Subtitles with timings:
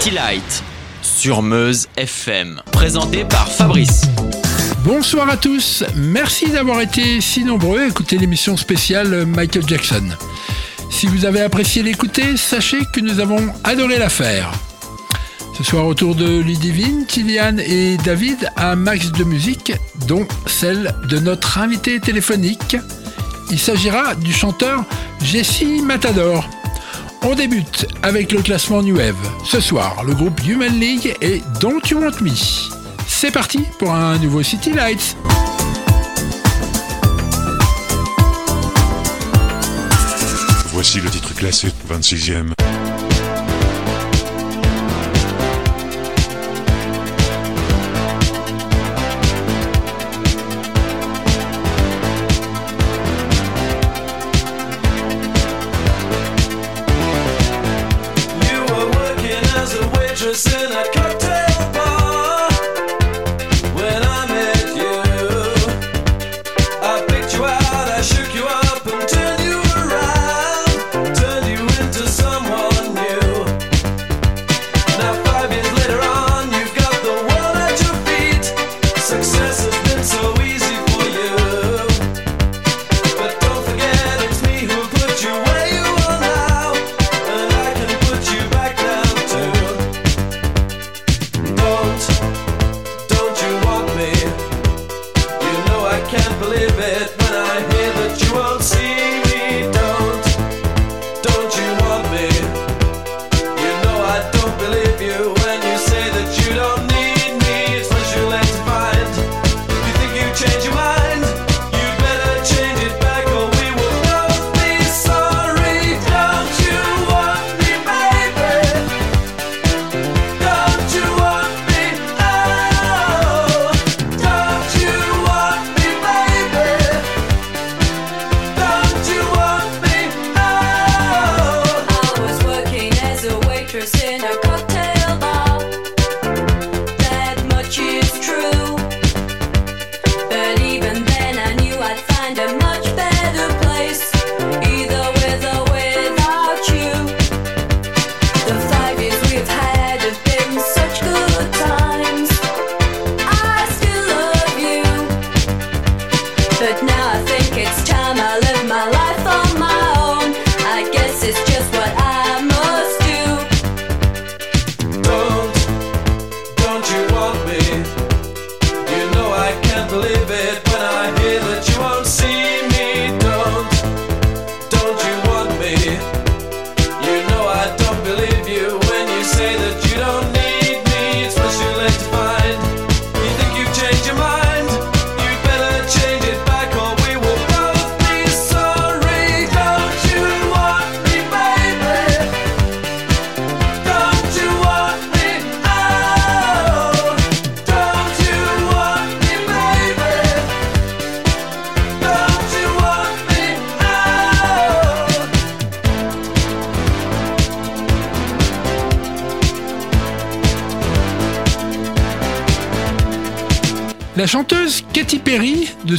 [0.00, 0.62] City Light
[1.02, 4.02] sur Meuse FM, présenté par Fabrice.
[4.84, 10.04] Bonsoir à tous, merci d'avoir été si nombreux à écouter l'émission spéciale Michael Jackson.
[10.90, 14.52] Si vous avez apprécié l'écouter, sachez que nous avons adoré la faire.
[15.56, 19.72] Ce soir autour de Ludivine, Tiliane et David, un max de musique,
[20.06, 22.76] dont celle de notre invité téléphonique.
[23.50, 24.84] Il s'agira du chanteur
[25.22, 26.48] Jesse Matador.
[27.22, 28.98] On débute avec le classement New.
[29.44, 32.30] Ce soir, le groupe Human League et Don't You Want Me.
[33.06, 35.16] C'est parti pour un nouveau City Lights.
[40.72, 42.52] Voici le titre classé 26e.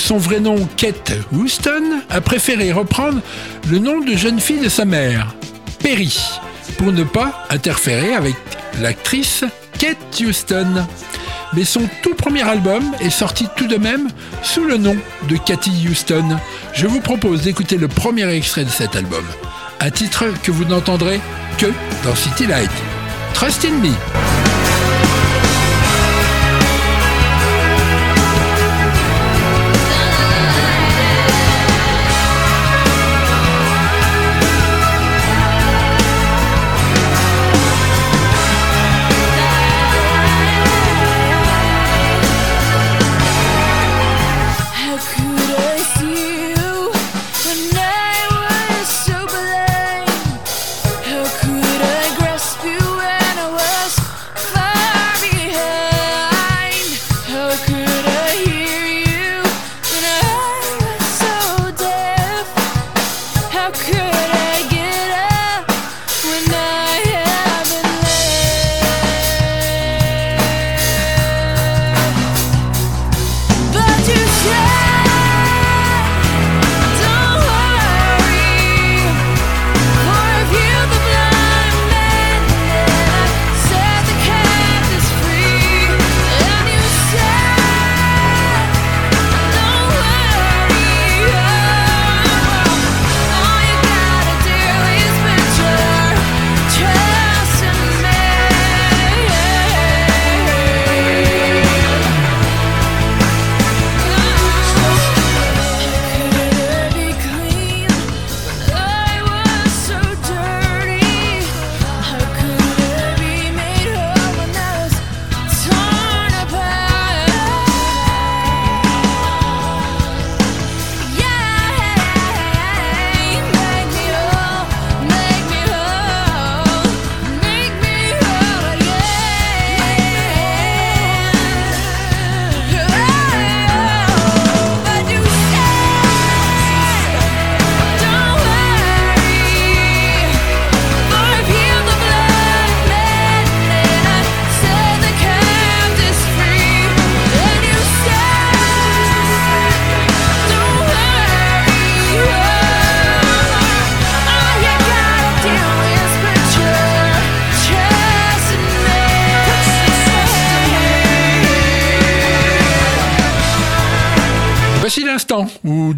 [0.09, 3.21] Son vrai nom Kate Houston, a préféré reprendre
[3.69, 5.35] le nom de jeune fille de sa mère,
[5.83, 6.19] Perry,
[6.79, 8.33] pour ne pas interférer avec
[8.81, 9.45] l'actrice
[9.77, 10.87] Kate Houston.
[11.53, 14.09] Mais son tout premier album est sorti tout de même
[14.41, 14.97] sous le nom
[15.29, 16.39] de Katy Houston.
[16.73, 19.25] Je vous propose d'écouter le premier extrait de cet album,
[19.79, 21.19] un titre que vous n'entendrez
[21.59, 21.67] que
[22.03, 22.71] dans City Light.
[23.35, 23.93] Trust in Me.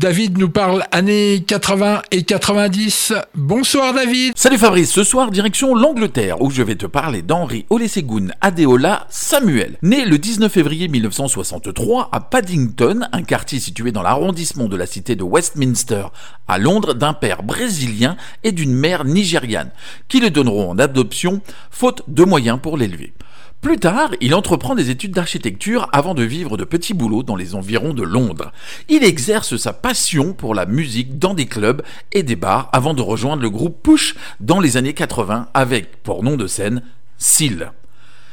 [0.02, 3.14] David nous parle années 80 et 90.
[3.36, 4.34] Bonsoir David.
[4.36, 9.78] Salut Fabrice, ce soir direction l'Angleterre où je vais te parler d'Henri Olusegun Adeola Samuel.
[9.84, 15.16] Né le 19 février 1963 à Paddington, un quartier situé dans l'arrondissement de la cité
[15.16, 16.06] de Westminster
[16.48, 19.70] à Londres d'un père brésilien et d'une mère nigériane
[20.08, 23.14] qui le donneront en adoption faute de moyens pour l'élever.
[23.62, 27.54] Plus tard, il entreprend des études d'architecture avant de vivre de petits boulots dans les
[27.54, 28.52] environs de Londres.
[28.90, 33.04] Il exerce sa passion pour la musique dans des clubs et des bars avant de
[33.04, 36.82] rejoindre le groupe Push dans les années 80 avec, pour nom de scène,
[37.20, 37.72] Seal.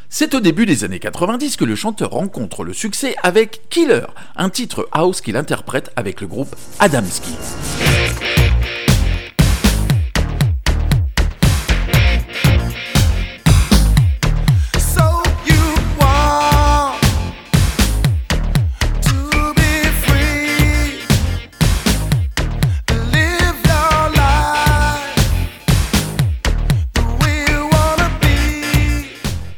[0.09, 4.49] C'est au début des années 90 que le chanteur rencontre le succès avec Killer, un
[4.49, 7.35] titre house qu'il interprète avec le groupe Adamski.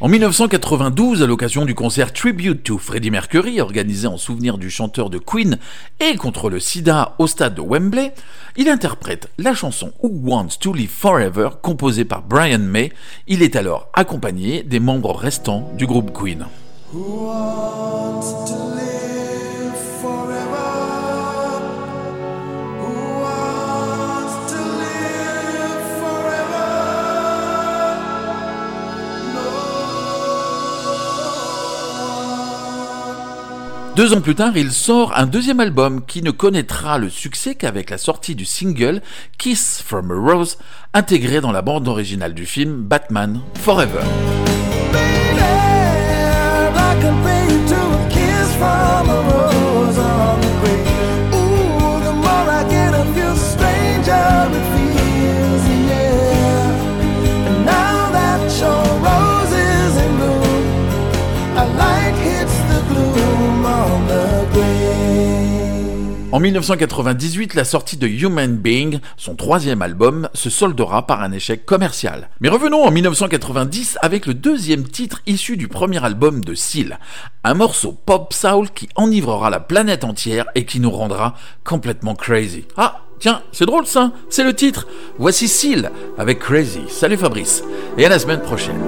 [0.02, 5.10] En 1992, à l'occasion du concert Tribute to Freddie Mercury, organisé en souvenir du chanteur
[5.10, 5.58] de Queen
[6.00, 8.14] et contre le sida au stade de Wembley,
[8.56, 12.92] il interprète la chanson Who Wants to Live Forever, composée par Brian May.
[13.26, 16.46] Il est alors accompagné des membres restants du groupe Queen.
[33.96, 37.90] Deux ans plus tard, il sort un deuxième album qui ne connaîtra le succès qu'avec
[37.90, 39.02] la sortie du single
[39.36, 40.58] Kiss from a Rose,
[40.94, 44.04] intégré dans la bande originale du film Batman Forever.
[66.32, 71.66] En 1998, la sortie de Human Being, son troisième album, se soldera par un échec
[71.66, 72.30] commercial.
[72.40, 77.00] Mais revenons en 1990 avec le deuxième titre issu du premier album de Seal,
[77.42, 81.34] un morceau pop soul qui enivrera la planète entière et qui nous rendra
[81.64, 82.64] complètement crazy.
[82.76, 84.86] Ah, tiens, c'est drôle ça, c'est le titre.
[85.18, 86.82] Voici Seal avec Crazy.
[86.88, 87.64] Salut Fabrice
[87.98, 88.80] et à la semaine prochaine.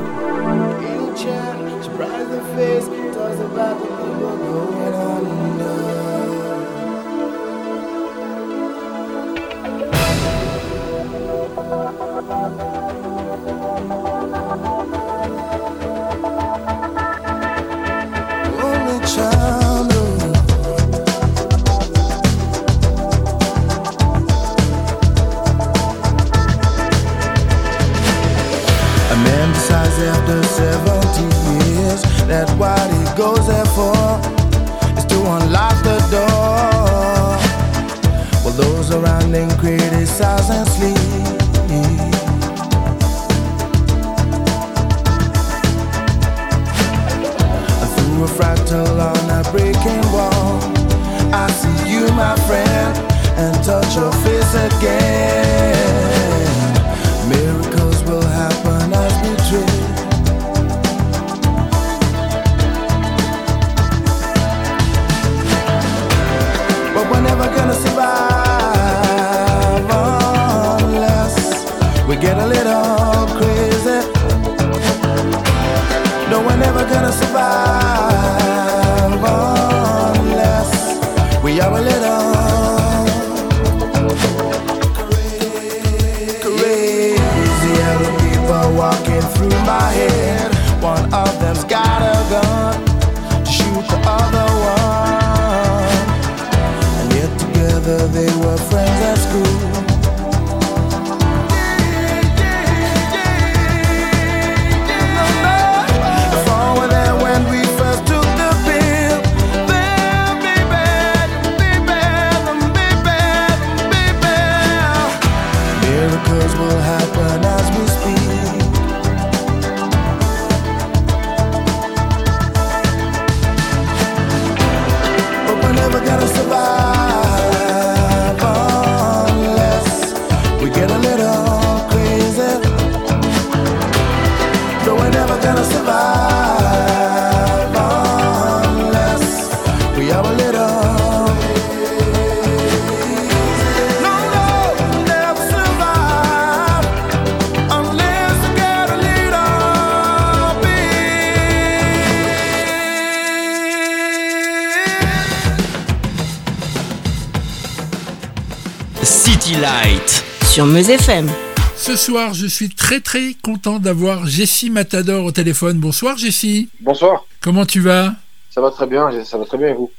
[160.52, 161.30] Sur Meuse FM.
[161.76, 165.78] Ce soir, je suis très très content d'avoir Jessie Matador au téléphone.
[165.78, 166.68] Bonsoir Jessie.
[166.78, 168.12] Bonsoir, Comment tu vas?
[168.54, 169.90] Ça va très bien, ça va très bien et vous?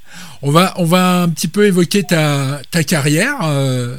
[0.43, 3.35] On va, on va un petit peu évoquer ta, ta carrière.
[3.43, 3.97] euh, euh,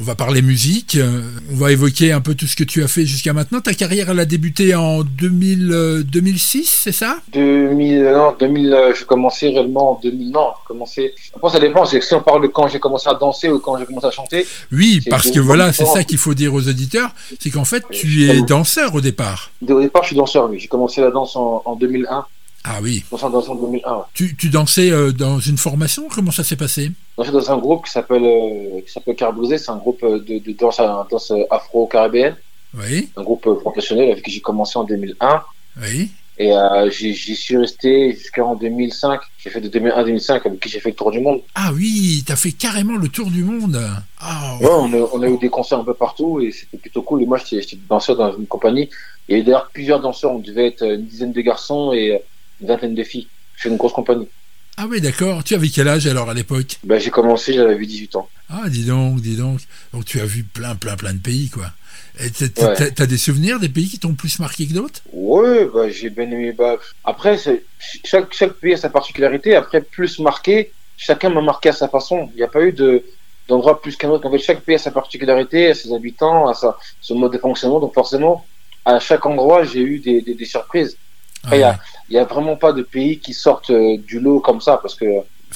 [0.00, 0.96] on va parler musique.
[0.96, 3.60] euh, on va évoquer un peu tout ce que tu as fait jusqu'à maintenant.
[3.60, 7.18] Ta carrière, elle a débuté en 2000, euh, 2006, c'est ça?
[7.32, 11.84] 2000, non, 2000, euh, j'ai commencé réellement en 2000, non, j'ai commencé, après ça dépend,
[11.84, 14.46] si on parle de quand j'ai commencé à danser ou quand j'ai commencé à chanter,
[14.72, 18.08] Oui, parce que voilà, c'est ça qu'il faut dire aux auditeurs, c'est qu'en fait, tu
[18.08, 19.50] Je es danseur au départ.
[19.68, 22.24] au départ je suis danseur, oui, j'ai commencé la danse en, en 2001,
[22.64, 23.04] Ah oui.
[23.10, 24.02] dansé en danse en 2001, ouais.
[24.14, 26.04] Tu, tu dansais euh, dans une formation?
[26.12, 26.92] Comment ça s'est passé?
[27.18, 29.16] Dansé dans un groupe qui s'appelle, euh, qui s'appelle
[29.58, 32.36] c'est un groupe euh, de, de danse, un danse euh, afro-caribéenne,
[32.78, 35.42] Oui, un groupe euh, professionnel avec qui j'ai commencé en 2001,
[35.82, 36.10] oui.
[36.38, 40.68] et euh, j'y suis resté jusqu'en 2005, j'ai fait de 2001 à 2005 avec qui
[40.68, 41.40] j'ai fait le tour du monde.
[41.56, 43.80] Ah oui, t'as fait carrément le tour du monde.
[44.20, 47.02] Ah Ouais, on a, on a eu des concerts un peu partout et c'était plutôt
[47.02, 47.22] cool.
[47.22, 48.88] Et moi, j'étais j'étais danseur dans une compagnie.
[49.28, 50.32] Il y avait d'ailleurs plusieurs danseurs.
[50.32, 52.20] On devait être une dizaine de garçons et
[52.62, 53.28] une vingtaine de filles.
[53.56, 54.28] C'est une grosse compagnie.
[54.78, 55.44] Ah oui, d'accord.
[55.44, 56.78] Tu avais quel âge alors à l'époque?
[56.84, 58.28] Ben, j'ai commencé, j'avais 18 ans.
[58.48, 59.60] Ah, dis donc, dis donc.
[59.92, 61.66] Donc tu as vu plein, plein, plein de pays, quoi.
[62.18, 62.90] Et t'as- Ouais.
[62.90, 65.00] t'as des souvenirs des pays qui t'ont plus marqué que d'autres?
[65.12, 66.52] Ouais, bah, j'ai bien aimé.
[66.52, 67.64] Bah, après, c'est-
[68.04, 69.54] chaque, chaque pays a sa particularité.
[69.54, 72.28] Après, plus marqué, chacun m'a marqué à sa façon.
[72.34, 73.04] Il n'y a pas eu de
[73.48, 74.26] d'endroit plus qu'un autre.
[74.26, 77.38] En fait, chaque pays a sa particularité, à ses habitants, à sa, son mode de
[77.38, 77.80] fonctionnement.
[77.80, 78.46] Donc forcément,
[78.84, 80.96] à chaque endroit, j'ai eu des, des, des surprises.
[81.44, 81.80] Après, il y Ah, a-
[82.12, 84.94] il y a vraiment pas de pays qui sortent euh, du lot comme ça parce
[84.94, 85.06] que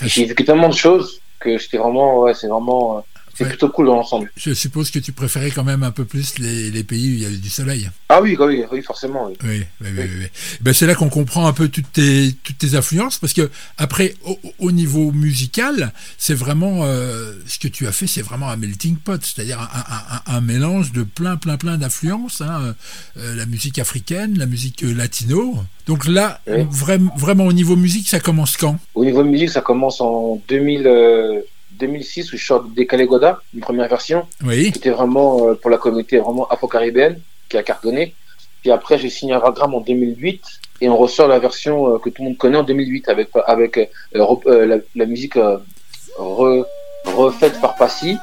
[0.01, 3.01] j'ai vécu tellement de choses que c'était vraiment, ouais, c'est vraiment, euh,
[3.37, 3.51] c'est Ouais.
[3.51, 4.31] plutôt cool dans l'ensemble.
[4.37, 7.23] je suppose que tu préférais quand même un peu plus les, les pays où il
[7.23, 7.91] y avait du soleil.
[8.09, 9.27] Ah oui, oui, oui, forcément.
[9.29, 9.37] Oui.
[9.81, 10.27] Oui, oui.
[10.61, 14.15] Ben, c'est là qu'on comprend un peu toutes tes, toutes tes influences, parce que après,
[14.25, 18.57] au, au niveau musical, c'est vraiment euh, ce que tu as fait, c'est vraiment un
[18.57, 22.41] melting pot, c'est-à-dire un, un- un- un mélange de plein, plein, plein d'influences.
[22.41, 22.75] hein,
[23.19, 25.57] euh, la musique africaine, la musique euh, latino.
[25.87, 28.79] Donc là, vraim- vraiment au niveau musique, ça commence quand?
[28.95, 31.41] Au niveau musique, ça commence en 2000, euh,
[31.79, 34.73] 2006 où je sors des Goda, une première version, Oui.
[34.73, 38.15] qui était vraiment euh, pour la communauté vraiment afro-caribéenne, qui a cartonné.
[38.63, 40.43] Puis après, j'ai signé un Ragram en 2008
[40.81, 43.79] et on ressort la version euh, que tout le monde connaît en 2008 avec avec
[43.79, 43.87] euh,
[44.47, 45.59] euh, la, la musique euh,
[46.19, 46.65] re-
[47.05, 48.17] refaite par Passy.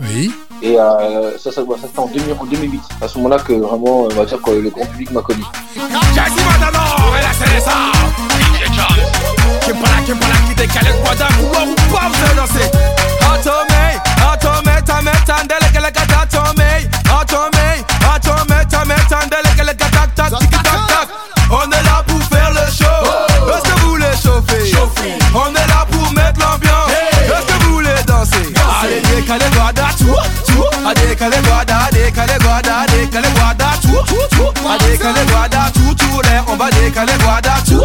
[0.00, 0.30] Oui.
[0.62, 2.80] Et euh, ça, ça, ça c'était en, 2000 en 2008.
[3.00, 5.42] À ce moment-là que vraiment, on va dire que le grand public m'a connu.
[7.64, 7.88] Ça.
[11.42, 12.95] Ou.
[21.48, 22.84] On est là pour faire le show.
[23.52, 24.70] Est-ce que vous voulez chauffer?
[25.34, 26.90] On est là pour mettre l'ambiance.
[26.90, 28.52] Est-ce que vous voulez danser?
[28.82, 29.08] Allez, tout,
[29.98, 30.54] tout.
[30.88, 31.16] Allez,
[33.82, 34.68] tout, tout, tout.
[34.68, 34.98] Allez,
[35.74, 36.44] tout, tout, l'air.
[36.48, 37.84] On va décaler Guada, tout,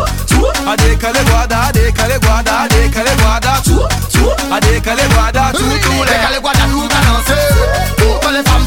[0.75, 0.83] tout.
[0.83, 3.81] À décaler Guada, décaler Guada, décaler Guada, tout,
[4.13, 4.53] tout.
[4.53, 6.29] À décaler Guada, tout, tout, l'air.
[6.33, 7.41] Les Guadeloupe à danser
[7.97, 8.60] Toutes les femmes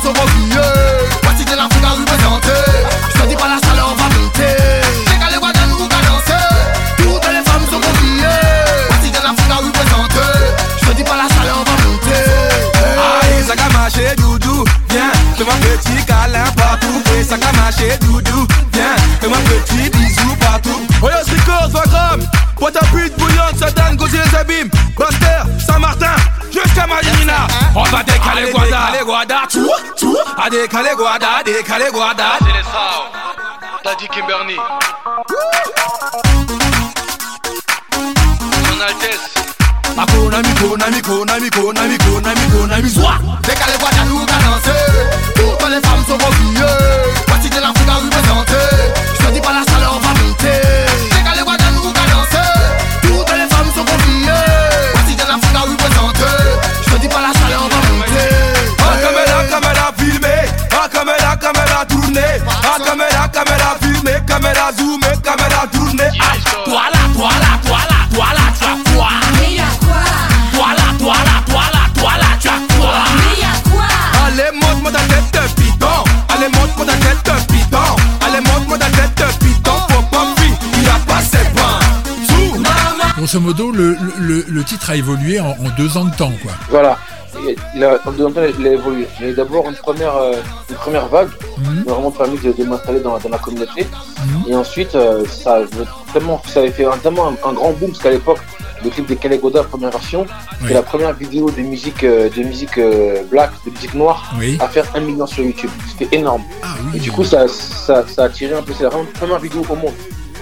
[30.44, 32.24] tout, à décaler Guada, décaler Guada.
[32.38, 33.10] C'est les sounds,
[33.84, 34.56] Daddy Kimberly.
[38.68, 39.34] Son Altesse.
[40.06, 43.18] Konami, Konami, Konami, Konami, Konami, Konami, Zouah!
[43.46, 44.80] Les Guadeloupe à danser
[45.34, 46.64] Toutes les femmes sont mobilisées
[47.28, 48.53] Voici de l'Afrique à représenter
[64.54, 67.78] filmé Comme elle a zoomé, comme elle a tourné Ah, toi là, toi là, toi
[67.88, 69.08] là, toi là, tu as quoi?
[70.52, 73.84] Toi là, toi là, toi là, toi là, tu as quoi?
[74.26, 75.87] Allez, montre-moi ta tête de piton
[76.34, 77.78] Allez, montre-moi ta tête de piton
[78.26, 81.44] Allez, montre-moi ta tête de piton Faut pas fuir, il a pas ses
[83.16, 86.52] Grosso modo, le, le, le titre a évolué en, en deux ans de temps, quoi.
[86.68, 86.99] Voilà.
[87.49, 89.06] Et Il a, en deux ans, il a évolué.
[89.20, 90.34] Il y a d'abord une première, euh,
[90.68, 91.82] une première vague Mhm.
[91.82, 93.87] qui m'a vraiment permis de, de m'installer dans, dans la communauté.
[94.26, 94.34] Mhm.
[94.48, 95.60] Et ensuite, euh, ça, a
[96.12, 98.38] tellement, ça avait fait un, tellement un, un grand boom parce qu'à l'époque,
[98.82, 100.26] le clip des Kalegoda, première version,
[100.60, 100.66] Oui.
[100.68, 104.58] c'est la première vidéo de musique, euh, de musique euh, black, de musique noire, Oui.
[104.60, 105.70] à faire un million sur YouTube.
[105.96, 106.42] C'était énorme.
[106.62, 109.62] Ah Et du coup, ça, ça, ça a attiré un peu, c'est la première- vidéo
[109.68, 109.92] au monde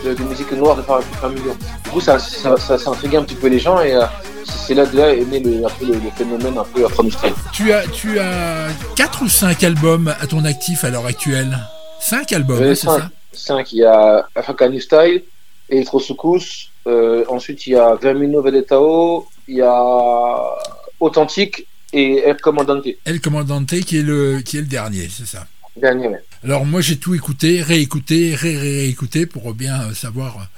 [0.04, 1.56] de, de musique noire de faire un million.
[1.84, 3.96] Du coup, ça, ça, ça, ça intriguait un petit peu les gens et
[4.44, 7.04] c'est là de là est né le, un peu le, le phénomène un peu afro.
[7.52, 8.66] Tu as, tu as
[8.96, 11.56] 4 ou 5 albums à ton actif à l'heure actuelle?
[12.00, 13.08] 5 albums, hein, c'est ça?
[13.32, 15.22] Cinq, il y a African New Style,
[15.68, 20.54] Electro Soukous, euh, ensuite il y a Vermino Vedetao, il y a
[21.00, 22.88] Authentique et El Comandante.
[23.04, 25.46] El Commandante qui est le, qui est le dernier, c'est ça.
[25.76, 26.22] Dernier, ouais.
[26.44, 30.48] Alors moi j'ai tout écouté, réécouté, ré ré réécouté pour bien euh, savoir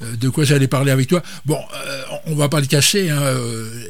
[0.00, 1.22] euh, de quoi j'allais parler avec toi.
[1.44, 3.20] Bon, euh, on va pas le cacher, hein,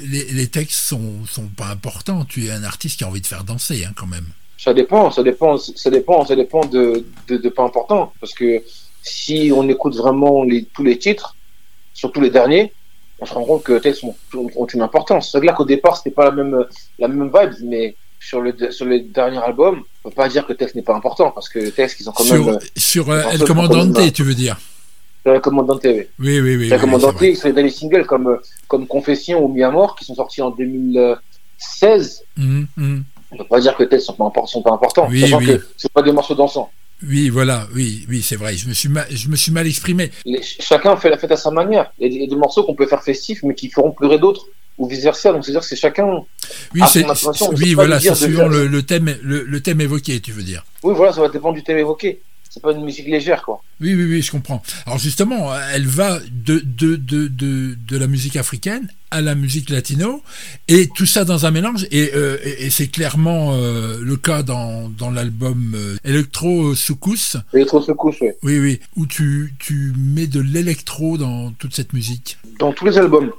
[0.02, 2.24] les, les textes sont, sont pas importants.
[2.24, 4.26] Tu es un artiste qui a envie de faire danser hein, quand même.
[4.64, 8.12] Ça dépend, ça dépend, ça dépend, ça dépend de, de, de pas important.
[8.20, 8.62] Parce que
[9.02, 11.34] si on écoute vraiment les, tous les titres,
[11.94, 12.72] surtout les derniers,
[13.18, 15.30] on se rend compte que les ont, ont- une importance.
[15.32, 16.64] C'est vrai qu'au départ, c'était pas la même,
[17.00, 20.52] la même vibe, mais sur, le, sur les derniers albums, on peut pas dire que
[20.52, 23.24] le texte n'est pas important, parce que textes, ils ont quand Sur, même, sur euh,
[23.24, 24.56] un El peu Commandante, comme- tu veux dire?
[25.26, 26.02] Euh, Commandante, oui.
[26.20, 26.68] Oui, oui, oui.
[26.68, 27.34] La oui, Commandante, c'est vrai.
[27.34, 30.50] sur les derniers singles comme, comme Confession ou Mis à mort, qui sont sortis en
[30.50, 33.04] 2016, Mhm, mhm.
[33.32, 35.08] On peut pas dire que les textes sont pas, sont pas importants.
[35.10, 35.56] Oui, oui.
[35.76, 36.70] c'est pas des morceaux dansants.
[37.08, 38.56] Oui, voilà, oui, oui, c'est vrai.
[38.56, 40.10] Je me suis mal, je me suis mal exprimé.
[40.24, 41.92] Les- chacun fait la fête à sa manière.
[41.98, 44.46] Il y a des, morceaux qu'on peut faire festifs, mais qui feront pleurer d'autres,
[44.78, 45.32] ou vice versa.
[45.32, 46.24] Donc c'est-à-dire que c'est chacun.
[46.74, 47.04] Oui, c'est,
[47.56, 50.64] oui, voilà, c'est suivant le, le thème, le, le thème évoqué, tu veux dire.
[50.84, 52.20] Oui, voilà, ça va dépendre du thème évoqué.
[52.54, 53.62] C'est pas une musique légère, quoi.
[53.80, 54.62] Oui, oui, oui, je comprends.
[54.84, 59.70] Alors justement, elle va de, de, de, de, de la musique africaine à la musique
[59.70, 60.22] latino,
[60.68, 64.42] et tout ça dans un mélange, et, euh, et, et c'est clairement euh, le cas
[64.42, 68.36] dans, dans l'album euh, Electro Soukous, Electro Secousse, ouais.
[68.42, 72.36] oui, oui, où tu, tu mets de l'électro dans toute cette musique.
[72.58, 73.32] Dans tous les albums.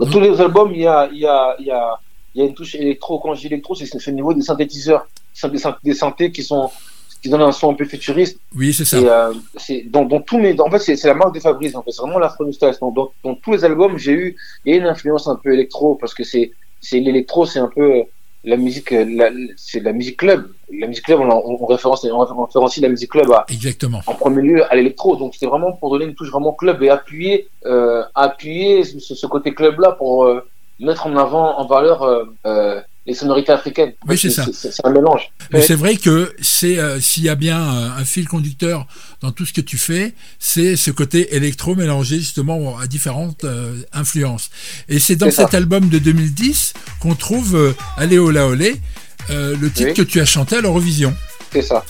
[0.00, 0.10] Dans Mm.
[0.12, 2.00] tous les albums, il y a, il y a, il y a,
[2.34, 3.18] il y a une touche électro.
[3.18, 5.06] Quand je dis électro, c'est au niveau des synthétiseurs.
[5.84, 6.70] Des synthés qui sont,
[7.22, 8.38] qui donnent un son un peu futuriste.
[8.56, 8.98] Oui, c'est ça.
[8.98, 11.74] Et, euh, c'est dans, dans tous mes, en fait, c'est c'est la marque de Fabrice.
[11.74, 12.72] En fait, c'est vraiment l'afro style.
[12.80, 15.52] Dans, dans, dans tous les albums, j'ai eu, il y a une influence un peu
[15.52, 18.02] électro parce que c'est, c'est l'électro, c'est un peu euh,
[18.44, 20.50] la musique, euh, la, c'est la musique club.
[20.72, 24.02] La musique club, on, on, on référence, on référencie la musique club à, Exactement.
[24.06, 25.16] en premier lieu à l'électro.
[25.16, 29.26] Donc c'était vraiment pour donner une touche vraiment club et appuyer, euh, appuyer ce, ce
[29.26, 30.40] côté club-là pour euh,
[30.78, 33.92] mettre en avant, en valeur euh, euh, les sonorités africaines.
[34.08, 34.44] Oui, c'est ça.
[34.52, 35.30] C'est un mélange.
[35.52, 38.86] Mais c'est vrai que c'est euh, s'il y a bien euh, un fil conducteur
[39.20, 43.74] dans tout ce que tu fais, c'est ce côté électro mélangé justement à différentes euh,
[43.92, 44.50] influences.
[44.88, 45.44] Et c'est dans ça.
[45.44, 48.80] cet album de 2010 qu'on trouve euh, Allez Ola Olé,
[49.30, 49.94] le titre Oui.
[49.94, 51.14] que tu as chanté à l'Eurovision.
[51.52, 51.84] C'est ça.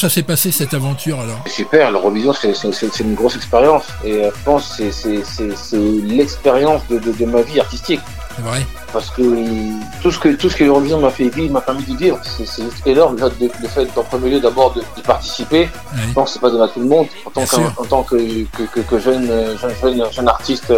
[0.00, 1.38] Ça s'est passé cette aventure alors?
[1.46, 5.22] Super, l'Eurovision c'est c'est- c'est- c'est une grosse expérience et euh, je pense que c'est-
[6.04, 8.00] l'expérience de, de, de ma vie artistique
[8.36, 8.60] C'est vrai
[8.92, 9.22] parce que
[10.02, 12.86] tout ce que tout ce que l'Eurovision m'a fait vivre, m'a permis de vivre, c'est
[12.86, 13.16] énorme.
[13.64, 16.00] Le fait d'en premier lieu d'abord de, participer, Oui.
[16.08, 17.06] je pense que c'est pas donné à tout le monde.
[17.26, 17.42] En tant,
[17.76, 18.16] en tant que,
[18.56, 19.26] que, que, que jeune,
[19.60, 20.72] jeune, jeune, jeune artiste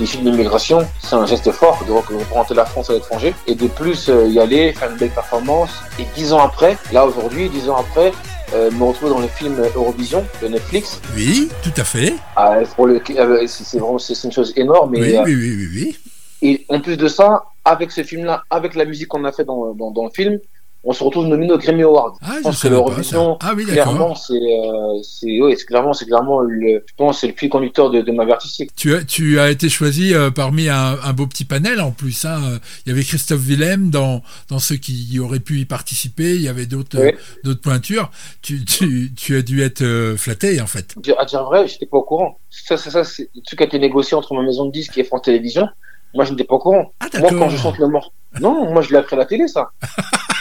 [0.00, 3.66] issu de l'immigration, c'est un geste fort de représenter la France à l'étranger et de
[3.66, 5.70] plus euh, y aller, faire une belle performance.
[5.98, 8.12] Et dix ans après, là aujourd'hui, dix ans après,
[8.54, 11.00] euh, me retrouver dans le film Eurovision de Netflix.
[11.14, 12.14] Oui, tout à fait.
[12.36, 14.94] Ah, pour le, euh, c'est vraiment c'est une chose énorme.
[14.96, 15.98] Et, Oui, euh, oui, oui, oui, oui.
[16.42, 19.74] et en plus de ça, avec ce film-là, avec la musique qu'on a fait dans,
[19.74, 20.38] dans, dans le film,
[20.84, 22.16] on se retrouve nominé au Grammy Awards.
[22.22, 23.48] Ah, je pense que l'Eurovision, ça.
[23.50, 27.26] Ah oui, clairement, c'est, euh, c'est, ouais, c'est clairement, c'est clairement le, je pense, c'est
[27.26, 28.70] le fil conducteur de, de ma vie artistique.
[28.76, 32.24] Tu as, tu as été choisi euh, parmi un, un beau petit panel en plus.
[32.24, 32.40] Hein.
[32.86, 36.36] Il y avait Christophe Willem dans, dans ceux qui auraient pu y participer.
[36.36, 37.08] Il y avait d'autres Oui.
[37.08, 37.12] euh,
[37.44, 38.10] d'autres pointures.
[38.40, 40.94] Tu, tu, tu as dû être flatté en fait.
[41.18, 42.38] À dire vrai, j'étais pas au courant.
[42.50, 44.96] Ça, c'est ça, c'est le truc qui a été négocié entre ma maison de disques
[44.96, 45.68] et France Télévisions.
[46.14, 46.92] Moi, je n'étais pas au courant.
[47.00, 48.10] Ah Moi, quand je chante le morceau,
[48.40, 49.70] non, moi, je l'ai appris à la télé, ça.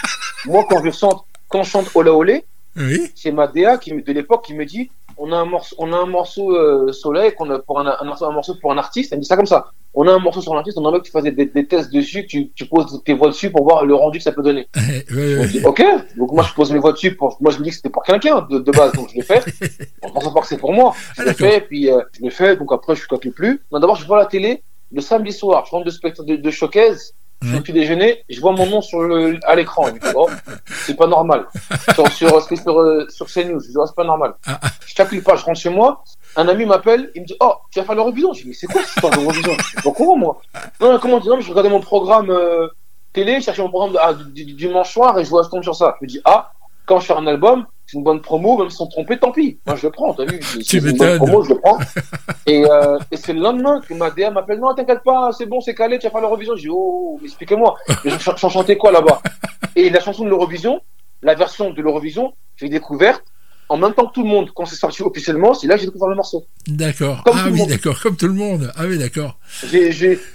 [0.48, 3.12] moi, quand je chante, quand je chante Ola Olé, Oui.
[3.16, 5.98] c'est ma DA qui, de l'époque qui me dit on a un morceau, on a
[5.98, 9.12] un morceau euh, soleil qu'on a pour un, un, morceau- un morceau pour un artiste.
[9.12, 9.72] Elle me dit ça comme ça.
[9.96, 11.92] On a un morceau sur un artiste, on aimerait que tu fasses des, des tests
[11.92, 14.44] dessus, que tu, tu poses tes voix dessus pour voir le rendu que ça peut
[14.44, 14.68] donner.
[15.10, 15.82] Ouais, ouais, dis ok.
[16.18, 18.04] Donc moi je pose mes voix dessus pour, moi je me dis que c'était pour
[18.04, 19.44] quelqu'un de, de base, donc je l'ai fait.
[20.04, 20.94] En pensant pas que c'est pour moi.
[21.16, 21.48] Je Ah, l'ai d'accord.
[21.48, 22.56] fait, puis euh, je l'ai fait.
[22.58, 23.60] Donc après je calcule plus.
[23.72, 25.66] Non d'abord je vois la télé le samedi soir.
[25.66, 27.14] Je rentre de spectacle de, de showcase.
[27.42, 29.92] Je le petit déjeuner, je vois mon nom sur le, à l'écran.
[29.92, 30.28] Dis, oh,
[30.86, 31.46] c'est pas normal.
[31.94, 34.34] Sur, sur, sur, sur, sur CNews, je dis, oh, c'est pas normal.
[34.48, 34.68] Ah, ah.
[34.86, 36.04] Je calcule pas, je rentre chez moi.
[36.36, 38.34] Un ami m'appelle, il me dit, oh, tu vas faire l'Eurovision.
[38.34, 40.42] Je dis, mais c'est quoi cette histoire d'Eurovision Je suis pas courant, moi.
[40.82, 42.70] Non, non, comment non, mais je regardais mon programme euh,
[43.14, 45.64] télé, je cherchais mon programme ah, du, du dimanche soir et je vois, je tombe
[45.64, 45.96] sur ça.
[46.00, 46.52] Je me dis, ah,
[46.88, 49.60] quand je fais un album, c'est une bonne promo, même si on trompé, tant pis.
[49.66, 51.78] Moi, je le prends, t'as vu c'est une bonne promo, je le prends.
[52.46, 55.60] Et, euh, et c'est le lendemain que ma DM m'appelle, non, t'inquiète pas, c'est bon,
[55.62, 56.56] c'est calé, tu vas faire l'Eurovision.
[56.56, 57.76] Je dis, oh, expliquez-moi.
[58.06, 59.22] Je ch- chantais quoi là-bas?
[59.76, 60.82] Et la chanson de l'Eurovision,
[61.22, 63.24] la version de l'Eurovision, j'ai découverte
[63.70, 64.52] en même temps que tout le monde.
[64.56, 66.46] Quand c'est sorti officiellement, c'est là que j'ai découvert le morceau.
[66.68, 67.24] D'accord.
[67.26, 68.00] Ah oui, d'accord.
[68.00, 68.72] Comme tout le monde.
[68.76, 69.38] Ah oui, d'accord.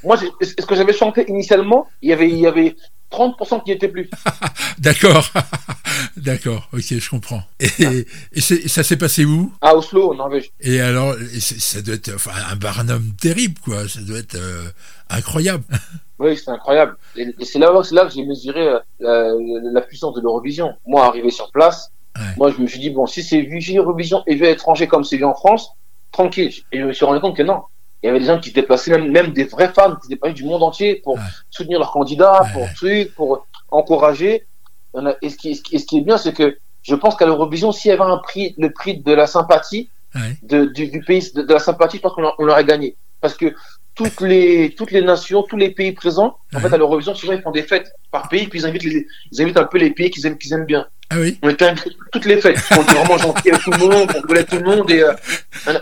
[0.04, 2.76] Moi, ce que j'avais chanté initialement, il y avait, il y avait
[3.12, 4.10] 30% qui n'y étaient plus.
[4.78, 5.28] D'accord.
[6.16, 6.68] d'accord.
[6.72, 7.42] Ok, je comprends.
[7.60, 8.06] Et,
[8.40, 9.52] ça s'est passé où?
[9.60, 10.50] À Oslo, en Norvège.
[10.60, 13.86] Et alors, ça doit être enfin, un barnum terrible, quoi.
[13.86, 14.64] Ça doit être euh,
[15.10, 15.64] incroyable.
[16.18, 16.94] Oui, c'est incroyable.
[17.16, 20.72] Et, et c'est là, là que j'ai mesuré euh, la, la puissance de l'Eurovision.
[20.86, 22.24] Moi, arrivé sur place, Ouais.
[22.36, 25.04] moi, je me suis dit, bon, si c'est vu Eurovision et vu à l'étranger comme
[25.04, 25.70] c'est vu en France,
[26.10, 26.52] tranquille.
[26.72, 27.62] Et je me suis rendu compte que non.
[28.02, 30.08] Il y avait des gens qui se déplaçaient, même, même des vrais fans qui se
[30.08, 31.20] déplaçaient du monde entier pour Ouais.
[31.50, 32.52] soutenir leurs candidats, Ouais.
[32.52, 34.46] pour truc, pour encourager.
[35.22, 37.24] Et ce qui, ce qui- et ce qui est bien, c'est que je pense qu'à
[37.26, 39.88] l'Eurovision, s'il y avait un prix, le prix de la sympathie,
[40.42, 42.96] de, du, du pays, de, de la sympathie, je pense qu'on l'a- on l'aurait gagné.
[43.22, 43.54] Parce que
[43.94, 47.40] toutes les, toutes les nations, tous les pays présents, en fait, à l'Eurovision, souvent, ils
[47.40, 50.10] font des fêtes par pays, puis ils invitent, les, ils invitent un peu les pays
[50.10, 50.86] qu'ils aiment, qu'ils aiment bien.
[51.12, 51.72] Ah oui On était
[52.12, 52.58] toutes les fêtes.
[52.72, 55.12] On était vraiment gentils avec tout le monde, on avec tout le monde, et euh,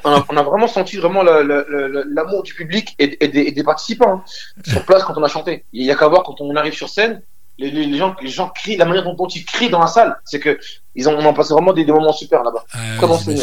[0.05, 3.29] on, a, on a vraiment senti vraiment la- la- la- l'amour du public et, et
[3.29, 5.65] des, et des participants hein, sur place quand on a chanté.
[5.73, 7.23] Il y a qu'à voir quand on arrive sur scène,
[7.59, 10.41] les, gens, les gens crient, la manière dont, dont ils crient dans la salle, c'est
[10.41, 10.59] que
[10.95, 12.65] ils ont, on en passé vraiment des, des moments super là-bas.
[12.73, 12.79] Ah,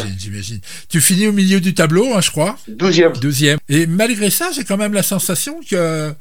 [0.00, 0.60] J'imagine, j'imagine.
[0.88, 2.56] Tu finis au milieu du tableau, hein, je crois.
[2.66, 3.12] Douzième.
[3.12, 3.58] Deuxième.
[3.68, 6.12] Et malgré ça, j'ai quand même la sensation que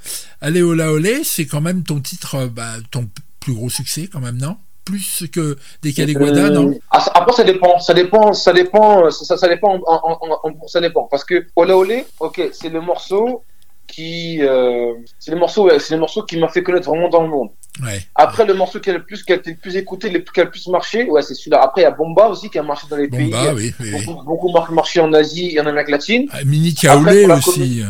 [0.42, 4.20] Allez Ola Olé, c'est quand même ton titre, euh, bah, ton plus gros succès quand
[4.20, 4.58] même, non?
[4.88, 9.48] Plus que des Caliguada, Euh, non ah, Après, ça dépend, ça dépend, ça dépend, ça,
[9.50, 11.04] dépend, en- en- en- en- ça dépend.
[11.12, 13.44] Parce que Ola Olé, ok, c'est le morceau
[13.86, 17.22] qui, euh, c'est le morceau, ouais, c'est le morceau qui m'a fait connaître vraiment dans
[17.24, 17.50] le monde.
[17.84, 18.02] Ouais.
[18.16, 20.40] Après, le morceau qui a le plus, qui a été le plus écouté, le, qui
[20.40, 21.62] a le plus marché, ouais, c'est celui-là.
[21.62, 23.30] Après, il y a Bomba aussi qui a marché dans les pays.
[23.30, 24.06] bah oui, oui, oui.
[24.06, 26.28] Beaucoup, beaucoup mar- marché en Asie et en Amérique latine.
[26.32, 27.82] Ah, Mini la aussi.
[27.82, 27.86] euh,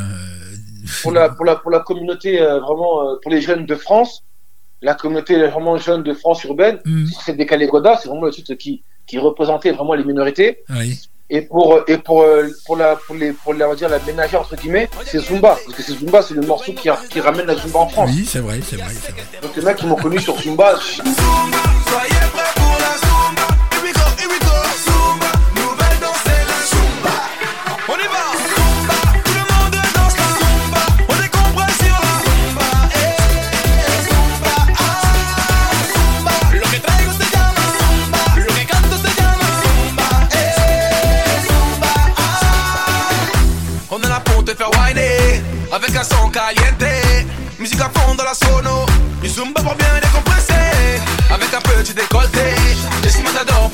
[1.04, 4.24] Pour la, pour la, pour la communauté, euh, vraiment, pour les jeunes de France,
[4.82, 8.54] la communauté vraiment jeune de France urbaine, hmm, c'est des Goda, c'est vraiment le titre
[8.56, 10.60] qui, qui représentait vraiment les minorités.
[10.70, 11.00] oui.
[11.30, 14.00] Et pour, et pour, euh, pour la, pour les, pour la, on va dire, la
[14.00, 15.58] ménagère, entre guillemets, c'est Zumba.
[15.66, 18.10] Parce que c'est Zumba, c'est le morceau qui, qui ramène la Zumba en France.
[18.16, 19.24] Oui, c'est vrai, c'est vrai, c'est vrai.
[19.42, 23.48] Donc les mecs qui m'ont connu sur Zumba, je- Soyez prêts pour la Zumba.
[23.74, 24.97] Here we go, here we go.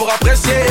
[0.04, 0.63] Pour apprécier.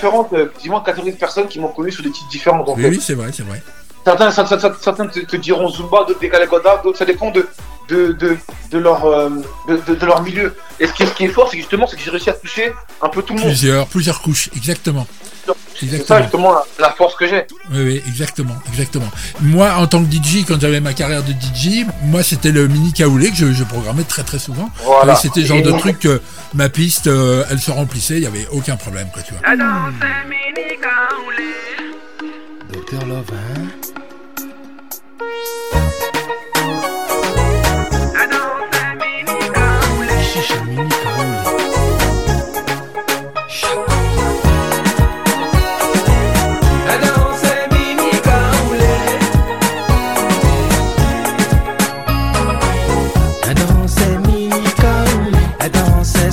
[0.00, 2.60] Différentes, euh, catégories de personnes qui m'ont connu sur des titres différents.
[2.60, 3.62] en Oui, oui, c'est vrai, c'est vrai.
[4.04, 7.46] Certains, certains, te, diront Zumba, d'autres des Kalagoda, d'autres ça dépend de,
[7.90, 8.36] de, de,
[8.70, 9.28] de leur, euh,
[9.68, 10.54] de, de- leur milieu.
[10.78, 12.34] Et ce qui, ce qui est fort, c'est que justement, c'est que j'ai réussi à
[12.34, 12.72] toucher
[13.02, 13.48] un peu tout le monde.
[13.48, 15.06] Plusieurs, plusieurs couches, exactement.
[15.78, 17.46] C'est ça justement la, la force que j'ai.
[17.72, 19.08] Oui, oui, exactement, exactement.
[19.40, 22.92] Moi, en tant que DJ, quand j'avais ma carrière de DJ, moi, c'était le mini
[22.92, 24.68] kaoulé que je, je programmais très très souvent.
[24.84, 25.14] Voilà.
[25.16, 26.20] C'était le genre Et de truc que
[26.54, 29.42] ma piste, euh, elle se remplissait, il y avait aucun problème, quoi, tu vois.
[32.72, 33.24] Docteur Love,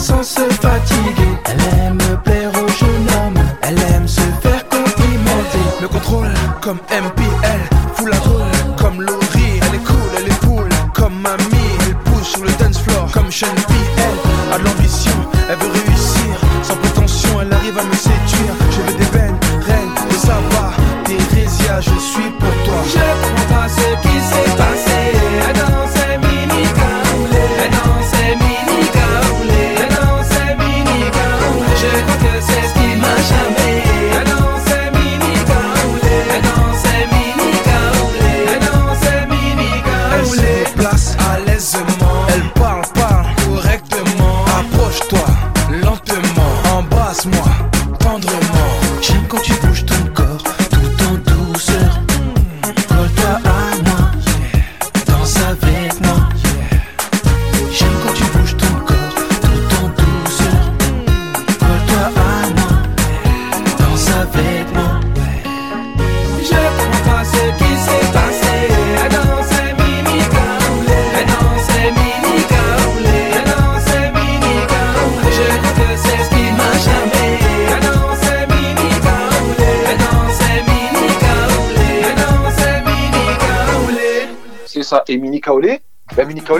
[0.07, 1.33] sans se fatiguer.
[1.45, 3.41] Elle aime plaire aux jeunes hommes.
[3.61, 5.65] Elle aime se faire complimenter.
[5.81, 7.61] Le contrôle comme MPL,
[7.95, 9.59] full la roule comme Laurie.
[9.63, 11.71] Elle est cool, elle est cool comme mamie.
[11.85, 13.73] Elle pousse sur le dance floor comme Sean P.
[13.97, 15.17] Elle a de l'ambition,
[15.49, 16.31] elle veut réussir.
[16.63, 18.53] Sans prétention, elle arrive à me séduire.
[18.71, 20.71] Je veux des bennes, reines, et ça va.
[21.03, 22.79] Thérésia, je suis pour toi.
[22.93, 24.16] Je comprends pas ce qui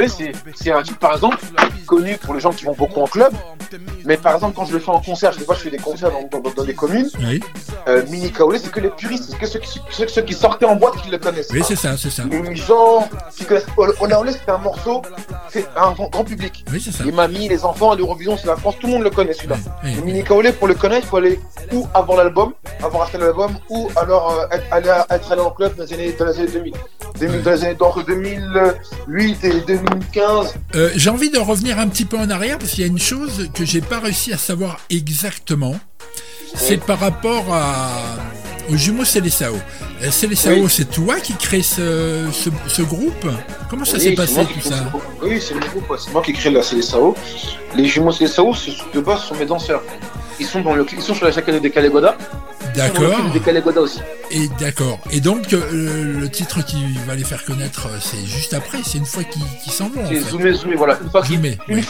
[0.08, 1.38] c'est un titre, par exemple,
[1.86, 3.34] connu pour les gens qui vont beaucoup en club.
[4.08, 5.78] Mais par exemple, quand je le fais en concert, je sais pas, je fais des
[5.78, 7.10] concerts dans, dans, dans des communes.
[7.20, 7.41] Oui,
[7.89, 10.65] Euh, Mini Kaolé, c'est que les puristes, c'est que ceux qui, ceux, ceux qui sortaient
[10.65, 11.50] en boîte qui le connaissent.
[11.52, 12.24] oui c'est ça, c'est ça.
[12.30, 15.02] Les gens qui connaissent Ola Olé, c'est un morceau,
[15.50, 16.63] c'est un grand, public.
[16.72, 17.04] Oui, c'est ça.
[17.04, 19.58] Les mamies, les enfants, l'Eurovision, c'est la France, tout le monde le connaît celui-là.
[19.84, 20.06] Oui, Le oui.
[20.06, 21.39] Mini Kaolé, pour le connaître, il faut aller
[21.74, 25.76] ou avant l'album, avoir acheté l'album, ou alors euh, être, aller être allé en club
[25.76, 26.74] dans les années, dans les années 2000.
[27.20, 30.56] 2000 dans les années entre 2008 et 2015.
[30.76, 33.00] Euh, J'ai envie de revenir un petit peu en arrière parce qu'il y a une
[33.00, 35.76] chose que j'ai pas réussi à savoir exactement.
[36.56, 37.92] C'est par rapport à,
[38.70, 39.56] aux jumeaux Célessao.
[40.02, 40.70] Euh, Célessao, Oui.
[40.70, 43.28] c'est toi qui crée ce, ce, ce groupe?
[43.70, 44.92] Comment ça Oui, s'est passé tout ça?
[45.22, 45.98] Oui, c'est le groupe, ouais.
[46.04, 47.16] c'est moi qui crée la CSAO.
[47.76, 48.12] Les jumeaux
[48.54, 49.84] ce- de base, sont mes danseurs.
[50.39, 52.17] Ils sont, dans le, ils sont sur la jaquette de Goda.
[52.76, 53.17] D'accord.
[53.34, 54.00] De aussi.
[54.30, 55.00] Et d'accord.
[55.10, 59.00] Et donc, euh, le titre qui va les faire connaître, euh, c'est juste après, c'est
[59.00, 60.04] une fois qu'ils qu'ils s'en vont.
[60.08, 61.00] C'est zoomé, zoomé, voilà.
[61.02, 61.82] Une fois qu'ils Zoomé, ouais.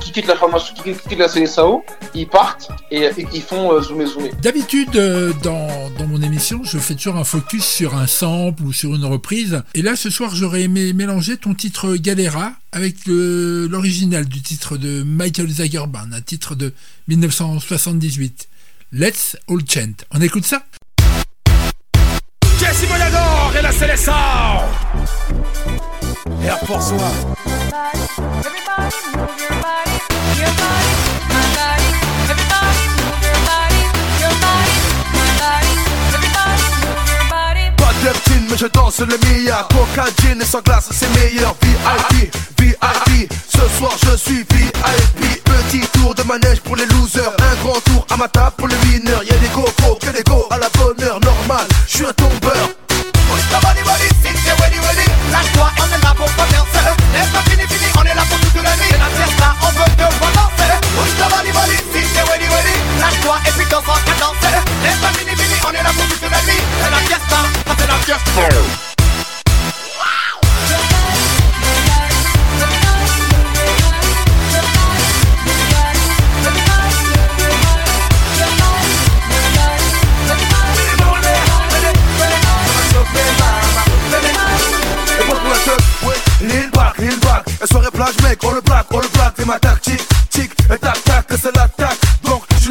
[0.00, 4.06] quittent la formation, qu'ils quittent la CSAO, ils partent et, et ils font euh, zoomer,
[4.06, 4.30] zoomer.
[4.40, 8.72] D'habitude, euh, dans, dans mon émission, je fais toujours un focus sur un sample ou
[8.72, 9.62] sur une reprise.
[9.74, 15.02] Et là, ce soir, j'aurais aimé mélanger ton titre Galera avec l'original du titre de
[15.02, 16.72] Michael Zagerban, un titre de
[17.08, 18.48] 1978.
[18.92, 19.92] Let's All Chant.
[20.10, 20.66] On écoute ça?
[22.58, 24.12] Jesse Moyador et la Célestin
[26.42, 27.34] Air Force One
[38.52, 39.66] mais je danse le Mia.
[39.70, 41.56] Coca, gin et sans glace, c'est meilleur.
[41.62, 43.32] VIP, VIP.
[43.48, 45.42] Ce soir, je suis VIP.
[45.44, 47.32] Petit tour de manège pour les losers.
[47.38, 49.24] Un grand tour à ma table pour les winners.
[49.28, 51.18] Y'a des go-go, que des go à la bonne heure.
[51.20, 52.68] Normal, je suis un tombeur.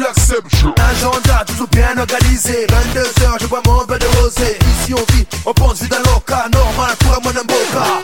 [0.02, 0.52] L'accepte.
[0.78, 2.66] Agenda, toujours bien organisé.
[2.66, 4.61] 22h, je bois mon verre de rosé.
[4.82, 6.48] Ici, on vit, on pense vie d'un loca.
[6.52, 8.01] Normal pour un mboka.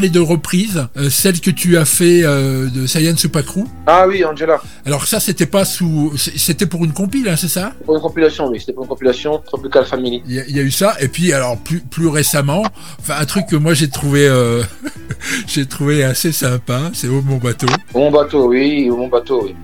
[0.00, 3.64] Parler de reprise, euh, celle que tu as fait euh, de Sayan Supakru.
[3.86, 4.58] Ah oui, Angela.
[4.86, 7.74] Alors ça, c'était pas sous, c'était pour une compile, hein, c'est ça?
[7.84, 8.58] Pour une compilation, oui.
[8.60, 10.22] C'était pour une compilation Tropical Family.
[10.26, 12.62] Il y, a- il y a eu ça, et puis alors plus, plus récemment,
[12.98, 14.62] enfin un truc que moi j'ai trouvé, euh,
[15.46, 18.88] j'ai trouvé assez sympa, c'est au mon bateau Mon bateau, oui.
[18.88, 19.54] Mon bateau, oui.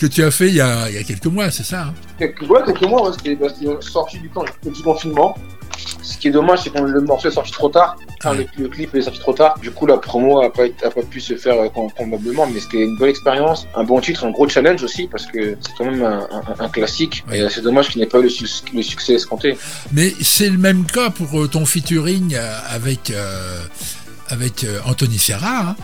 [0.00, 1.94] que tu as fait il y a, il y a quelques mois, c'est ça hein?
[2.18, 3.48] Quelques, ouais, quelques mois, ouais, c'était bah,
[3.80, 5.36] sorti du, temps, du confinement.
[6.02, 7.96] Ce qui est dommage, c'est que le morceau est sorti trop tard.
[8.20, 9.58] Enfin, le, le clip est sorti trop tard.
[9.60, 12.46] Du coup, la promo a pas, été- a pas pu se faire euh, con- convenablement,
[12.46, 15.72] mais c'était une bonne expérience, un bon titre, un gros challenge aussi, parce que c'est
[15.76, 17.24] quand même un, un- un classique.
[17.32, 19.56] Et euh, c'est dommage qu'il n'ait pas eu le, su- le succès escompté.
[19.92, 23.60] Mais c'est le même cas pour euh, ton featuring euh, avec euh,
[24.28, 25.70] avec euh, Anthony Serra.
[25.70, 25.76] hein.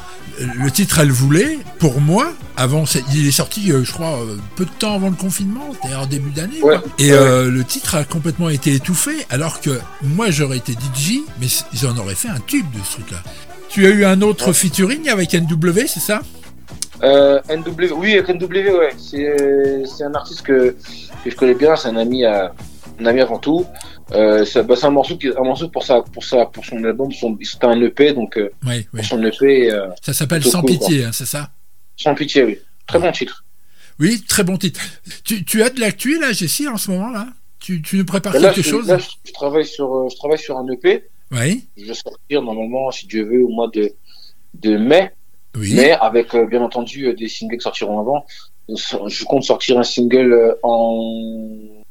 [0.57, 4.37] Le titre Elle voulait, pour moi, avant, c'est- il est sorti, euh, je crois, euh,
[4.57, 6.63] peu de temps avant le confinement, c'est-à-dire en début d'année.
[6.63, 6.79] Ouais.
[6.99, 7.19] Et Ouais.
[7.19, 11.65] euh, le titre a complètement été étouffé, alors que moi j'aurais été DJ, mais c-
[11.75, 13.19] ils en auraient fait un tube de ce truc-là.
[13.69, 16.21] Tu as eu un autre featuring avec NW, c'est ça?
[17.03, 18.95] Euh, NW, oui, avec NW, ouais.
[18.99, 20.75] C'est, c'est un artiste que,
[21.25, 22.53] que je connais bien, c'est un ami, à,
[23.01, 23.65] un ami avant tout.
[24.13, 28.13] Euh, c'est, bah, c'est un morceau qui, un morceau pour son album, c'était un EP,
[28.13, 28.85] donc, euh, Oui, oui.
[28.97, 31.51] pour son EP, euh, Ça s'appelle Sans cool, pitié, hein, c'est ça?
[31.97, 32.59] Sans pitié, oui.
[32.87, 33.45] Très bon titre.
[33.99, 34.81] Oui, très bon titre.
[35.25, 37.29] Tu, tu as de l'actu là, Jessie, en ce moment là?
[37.61, 38.89] Tu, tu nous prépares Là, quelque je, chose?
[38.89, 41.05] là, je, je travaille sur, je travaille sur un EP.
[41.31, 41.69] Oui.
[41.77, 43.93] Je vais sortir normalement, si Dieu veut, au mois de,
[44.55, 45.13] de mai.
[45.57, 45.75] Oui.
[45.75, 48.25] Mais avec, bien entendu, des singles qui sortiront avant.
[48.69, 51.45] Je compte sortir un single en,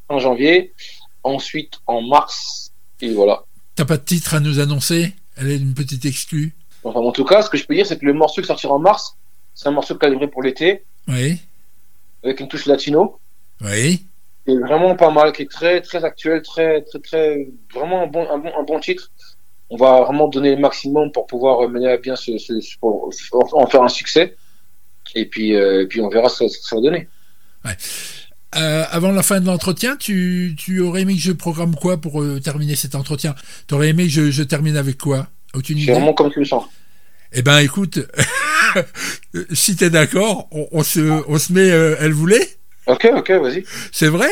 [0.10, 0.74] en janvier,
[1.30, 2.72] ensuite en mars,
[3.02, 3.44] et voilà.
[3.76, 5.14] T'as pas de titre à nous annoncer?
[5.38, 6.54] Elle est une petite exclue.
[6.84, 8.74] Enfin, en tout cas, ce que je peux dire, c'est que le morceau qui sortira
[8.74, 9.16] en mars,
[9.54, 11.40] c'est un morceau calibré pour l'été, Oui,
[12.24, 13.20] avec une touche latino.
[13.62, 14.06] oui.
[14.46, 18.08] qui est vraiment pas mal, qui est très très actuel, très très très vraiment un
[18.08, 19.12] bon un bon, un bon titre.
[19.70, 22.78] On va vraiment donner le maximum pour pouvoir euh, mener à bien ce, ce- ce-
[22.80, 23.12] pour
[23.54, 24.36] en faire un succès.
[25.16, 27.08] Et puis euh, et puis on verra ce que ce que ça va donner.
[28.56, 32.22] Euh, avant la fin de l'entretien, tu, tu aurais aimé que je programme quoi pour
[32.22, 33.36] euh, terminer cet entretien?
[33.68, 35.28] T'aurais aimé que je, je termine avec quoi?
[35.54, 36.64] Aucune C'est idée vraiment comme tu le sens.
[37.32, 38.00] Eh ben écoute,
[39.54, 43.64] si t'es d'accord, on, on se, on se met euh, Elle voulait Ok, ok, vas-y.
[43.92, 44.30] C'est vrai?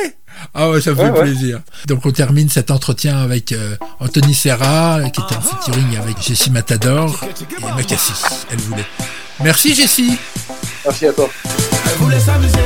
[0.55, 1.61] Ah ouais, ça me fait Ouais, plaisir.
[1.87, 6.49] Donc on termine cet entretien avec euh, Anthony Serra, qui était en featuring avec Jessie
[6.49, 7.23] Matador
[7.59, 8.45] et Macassis.
[8.51, 8.85] Elle voulait.
[9.43, 10.17] Merci Jessie
[10.83, 11.29] Merci à toi.
[11.85, 12.57] Elle voulait s'amuser,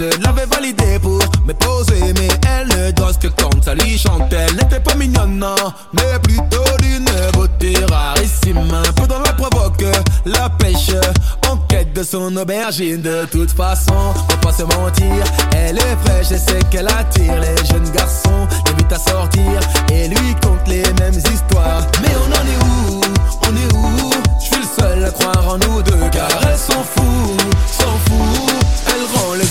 [0.00, 4.32] Je l'avais validé pour me poser, mais elle ne danse que quand ça lui chante.
[4.32, 5.54] Elle n'était pas mignonne, non,
[5.92, 8.56] mais plutôt d'une beauté rarissime.
[8.56, 9.84] Un peu dans la provoque,
[10.24, 10.92] la pêche,
[11.50, 13.02] en quête de son aubergine.
[13.02, 15.22] De toute façon, faut pas se mentir,
[15.54, 18.48] elle est fraîche et c'est qu'elle attire les jeunes garçons.
[18.68, 19.60] L'invite à sortir
[19.92, 21.82] et lui conte les mêmes histoires.
[22.00, 23.00] Mais on en est où?
[23.42, 24.10] On est où?
[24.40, 27.36] Je suis le seul à croire en nous deux, car elle s'en fout,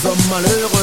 [0.05, 0.78] hommes malheureux.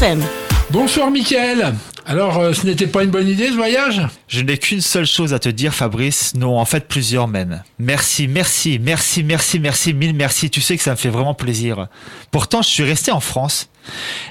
[0.00, 0.24] FM.
[0.70, 1.74] Bonsoir Mickaël
[2.06, 4.00] Alors, euh, ce n'était pas une bonne idée ce voyage?
[4.28, 6.32] Je n'ai qu'une seule chose à te dire, Fabrice.
[6.34, 7.62] Non, en fait, plusieurs même.
[7.78, 10.48] Merci, merci, merci, merci, merci, mille merci.
[10.48, 11.88] Tu sais que ça me fait vraiment plaisir.
[12.30, 13.68] Pourtant, je suis resté en France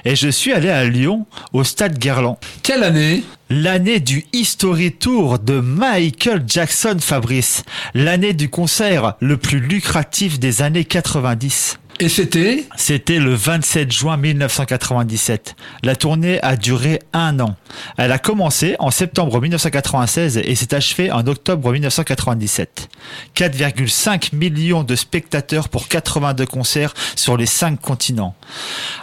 [0.04, 2.36] et je suis allé à Lyon, au stade Guerlain.
[2.64, 3.22] Quelle année?
[3.48, 7.62] L'année du History Tour de Michael Jackson, Fabrice.
[7.94, 11.78] L'année du concert le plus lucratif des années 90.
[12.02, 15.54] Et c'était C'était le 27 juin 1997.
[15.82, 17.56] La tournée a duré un an.
[17.98, 22.88] Elle a commencé en septembre 1996 et s'est achevée en octobre 1997.
[23.36, 28.34] 4,5 millions de spectateurs pour 82 concerts sur les 5 continents.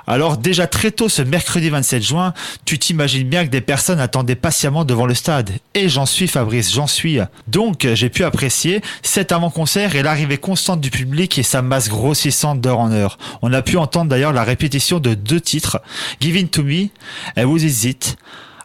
[0.07, 2.33] Alors déjà très tôt ce mercredi 27 juin,
[2.65, 5.51] tu t'imagines bien que des personnes attendaient patiemment devant le stade.
[5.75, 7.19] Et j'en suis Fabrice, j'en suis.
[7.47, 12.59] Donc j'ai pu apprécier cet avant-concert et l'arrivée constante du public et sa masse grossissante
[12.59, 13.17] d'heure en heure.
[13.41, 15.81] On a pu entendre d'ailleurs la répétition de deux titres,
[16.19, 16.87] Give It To Me
[17.35, 18.17] et Who Is It.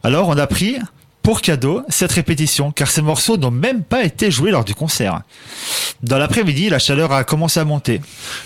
[0.03, 0.77] Alors on a pris
[1.23, 5.23] pour cadeau cette répétition, car ces morceaux n'ont même pas été joués lors du concert.
[6.03, 8.01] Dans l'après-midi, la chaleur a commencé à monter.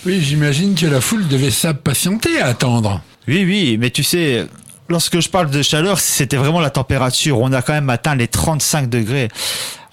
[0.04, 3.00] Oui, j'imagine que la foule devait s'impatienter à attendre.
[3.28, 4.46] Oui, oui, mais tu sais,
[4.88, 7.40] lorsque je parle de chaleur, c'était vraiment la température.
[7.40, 9.28] On a quand même atteint les 35 degrés.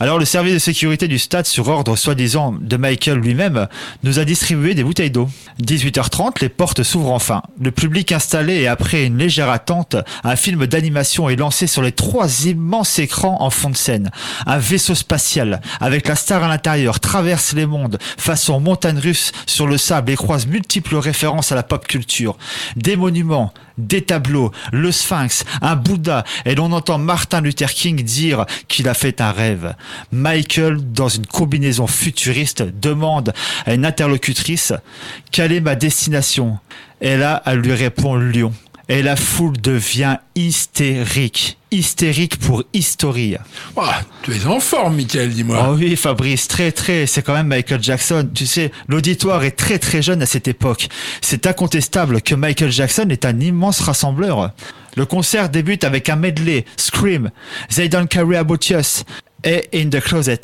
[0.03, 3.69] Alors le service de sécurité du stade, sur ordre soi-disant de Michael lui-même,
[4.03, 5.29] nous a distribué des bouteilles d'eau.
[5.61, 7.41] 18h30, les portes s'ouvrent enfin.
[7.57, 9.95] Le public installé et après une légère attente,
[10.25, 14.11] un film d'animation est lancé sur les trois immenses écrans en fond de scène.
[14.45, 19.67] Un vaisseau spatial, avec la star à l'intérieur, traverse les mondes, façon montagne russe sur
[19.67, 22.37] le sable et croise multiples références à la pop culture.
[22.75, 28.45] Des monuments, des tableaux, le sphinx, un Bouddha, et l'on entend Martin Luther King dire
[28.67, 29.75] qu'il a fait un rêve.
[30.11, 33.33] Michael, dans une combinaison futuriste, demande
[33.65, 34.73] à une interlocutrice
[35.31, 36.59] quelle est ma destination?
[37.01, 38.53] Et là, elle lui répond Lyon.
[38.89, 41.57] Et la foule devient hystérique.
[41.73, 43.37] Hystérique pour historie.
[43.75, 45.67] Ah, tu es en forme, Michael, dis-moi.
[45.67, 48.29] Oh oui, Fabrice, très très, c'est quand même Michael Jackson.
[48.31, 50.87] Tu sais, l'auditoire est très très jeune à cette époque.
[51.21, 54.51] C'est incontestable que Michael Jackson est un immense rassembleur.
[54.95, 57.31] Le concert débute avec un medley, Scream,
[57.73, 59.03] They Don't Carry About Us
[59.43, 60.41] et In the Closet.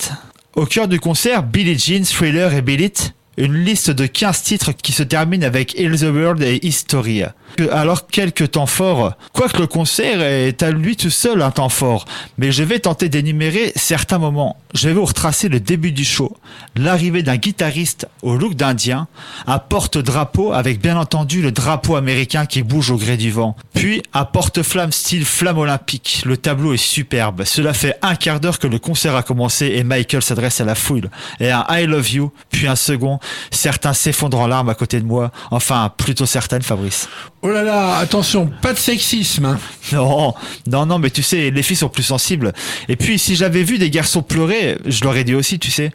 [0.56, 4.72] Au cœur du concert, Billie Jean, Thriller et Bill It, une liste de 15 titres
[4.74, 7.24] qui se termine avec Heal the World et History.
[7.72, 12.06] Alors quelques temps forts, quoique le concert est à lui tout seul un temps fort,
[12.38, 14.58] mais je vais tenter d'énumérer certains moments.
[14.74, 16.38] Je vais vous retracer le début du show,
[16.76, 19.08] l'arrivée d'un guitariste au look d'Indien,
[19.48, 24.04] un porte-drapeau avec bien entendu le drapeau américain qui bouge au gré du vent, puis
[24.14, 26.22] un porte-flamme style flamme olympique.
[26.26, 27.44] Le tableau est superbe.
[27.46, 30.76] Cela fait un quart d'heure que le concert a commencé et Michael s'adresse à la
[30.76, 31.10] foule.
[31.40, 33.20] Et un I love you, puis un second.
[33.52, 35.32] Certains s'effondrent en larmes à côté de moi.
[35.52, 37.08] Enfin, plutôt certaines, Fabrice.
[37.42, 39.46] Oh là là, attention, pas de sexisme.
[39.46, 39.60] hein.
[39.92, 40.34] Non,
[40.68, 42.54] non, non, mais tu sais, les filles sont plus sensibles.
[42.88, 45.92] Et puis, si j'avais vu des garçons pleurer, je l'aurais dit aussi, tu sais.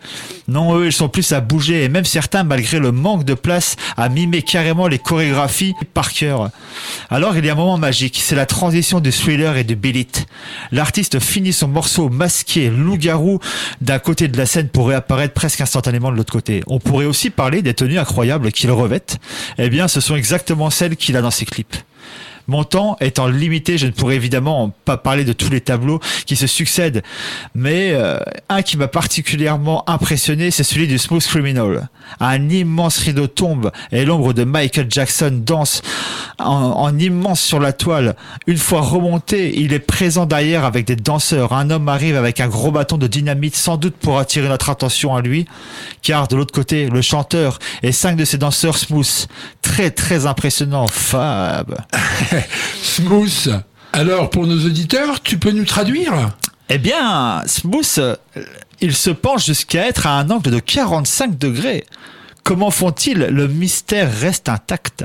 [0.47, 3.77] Non, eux, ils sont plus à bouger, et même certains, malgré le manque de place,
[3.97, 6.51] à mimer carrément les chorégraphies par cœur.
[7.09, 10.27] Alors, il y a un moment magique, c'est la transition de Thriller et de Billit.
[10.71, 13.41] L'artiste finit son morceau masqué, loup-garou,
[13.81, 16.63] d'un côté de la scène pour réapparaître presque instantanément de l'autre côté.
[16.67, 19.19] On pourrait aussi parler des tenues incroyables qu'il revête.
[19.59, 21.77] Eh bien, ce sont exactement celles qu'il a dans ses clips.
[22.47, 26.37] Mon temps étant limité, je ne pourrais évidemment pas parler de tous les tableaux qui
[26.37, 27.03] se succèdent,
[27.55, 28.19] mais euh,
[28.49, 31.89] un qui m'a particulièrement impressionné, c'est celui du Smooth Criminal.
[32.21, 35.83] Un immense rideau tombe et l'ombre de Michael Jackson danse
[36.39, 38.15] en, en immense sur la toile.
[38.47, 41.53] Une fois remonté, il est présent derrière avec des danseurs.
[41.53, 45.15] Un homme arrive avec un gros bâton de dynamite, sans doute pour attirer notre attention
[45.15, 45.47] à lui,
[46.03, 49.29] car de l'autre côté, le chanteur et cinq de ses danseurs smooth.
[49.63, 51.75] Très très impressionnant, Fab.
[52.83, 53.61] Smooth.
[53.93, 56.31] Alors, pour nos auditeurs, tu peux nous traduire
[56.69, 58.17] Eh bien, Smooth, euh,
[58.81, 61.85] il se penche jusqu'à être à un angle de 45 degrés.
[62.43, 65.05] Comment font-ils Le mystère reste intact.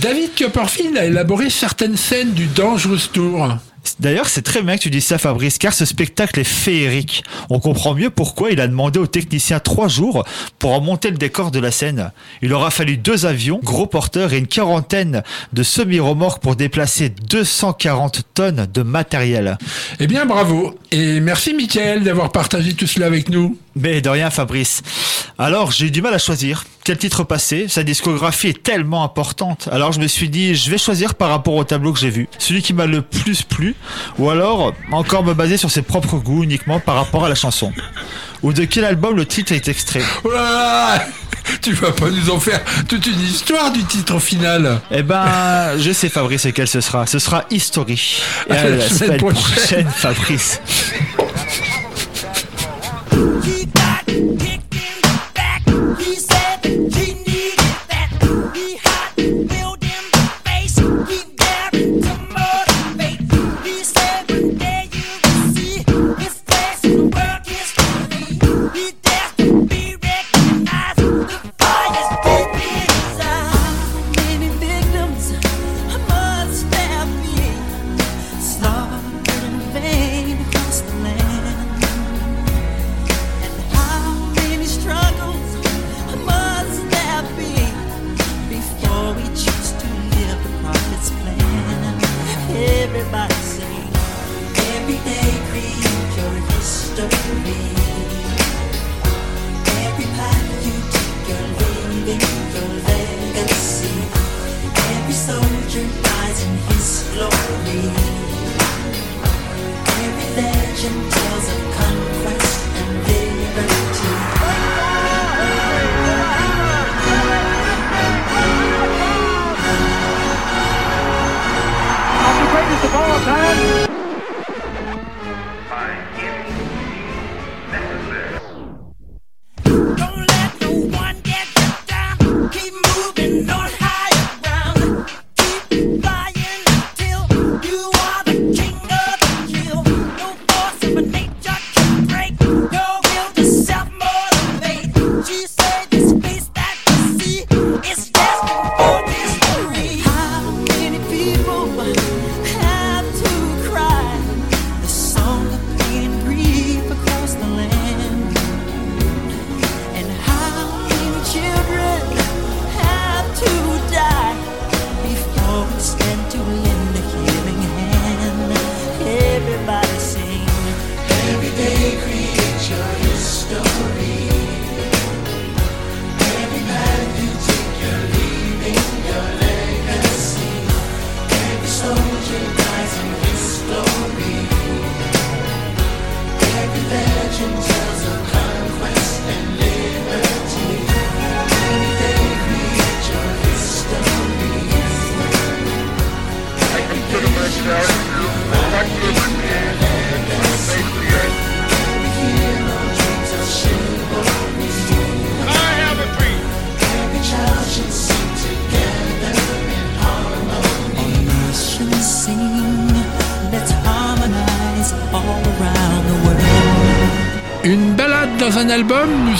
[0.00, 3.56] David Copperfield a élaboré certaines scènes du Dangerous Tour.
[4.00, 7.24] D'ailleurs, c'est très bien que tu dis ça, Fabrice, car ce spectacle est féerique.
[7.50, 10.24] On comprend mieux pourquoi il a demandé aux techniciens trois jours
[10.58, 12.10] pour remonter le décor de la scène.
[12.42, 15.22] Il aura fallu deux avions, gros porteurs et une quarantaine
[15.52, 19.58] de semi-remorques pour déplacer 240 tonnes de matériel.
[20.00, 20.78] Eh bien, bravo.
[20.90, 23.56] Et merci, Michael, d'avoir partagé tout cela avec nous.
[23.74, 24.82] Mais de rien, Fabrice.
[25.38, 26.64] Alors, j'ai eu du mal à choisir.
[26.84, 27.66] Quel titre passer?
[27.68, 29.68] Sa discographie est tellement importante.
[29.72, 32.28] Alors, je me suis dit, je vais choisir par rapport au tableau que j'ai vu.
[32.38, 33.74] Celui qui m'a le plus plu.
[34.18, 37.72] Ou alors, encore me baser sur ses propres goûts uniquement par rapport à la chanson.
[38.42, 40.02] Ou de quel album le titre est extrait.
[40.24, 41.04] Oh là là
[41.62, 44.80] Tu vas pas nous en faire toute une histoire du titre final.
[44.90, 47.06] Eh ben, je sais, Fabrice, quel ce sera.
[47.06, 48.20] Ce sera History.
[48.48, 49.54] Et à À la semaine semaine prochaine.
[49.54, 50.60] prochaine, Fabrice.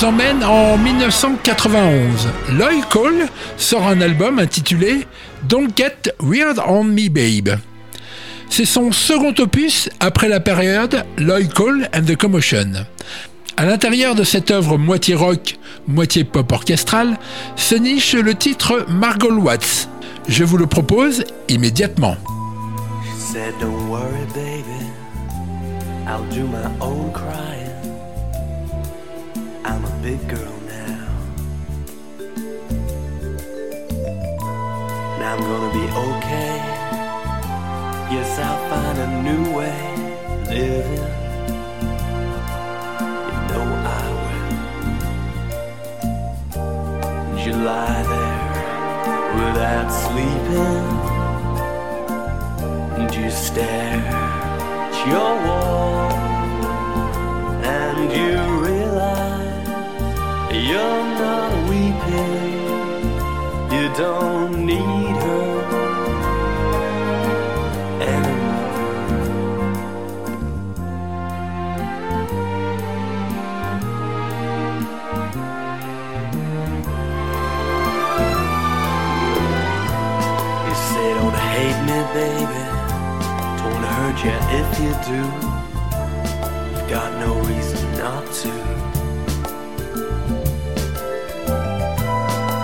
[0.00, 2.28] emmène en 1991.
[2.52, 3.26] Lloyd Cole
[3.56, 5.06] sort un album intitulé
[5.48, 7.58] Don't Get Weird on Me Babe.
[8.48, 12.72] C'est son second opus après la période Lloyd Cole and the Commotion.
[13.56, 17.18] À l'intérieur de cette œuvre moitié rock, moitié pop orchestrale,
[17.56, 19.88] se niche le titre Margot Watts.
[20.26, 22.16] Je vous le propose immédiatement.
[35.32, 36.56] I'm gonna be okay.
[38.12, 39.80] Yes, I'll find a new way
[40.44, 41.06] living.
[43.30, 43.66] You know
[43.96, 44.52] I will.
[47.42, 48.44] You lie there
[49.40, 50.86] without sleeping.
[53.00, 56.11] And you stare at your wall
[84.80, 85.22] you do.
[86.72, 88.52] You've got no reason not to.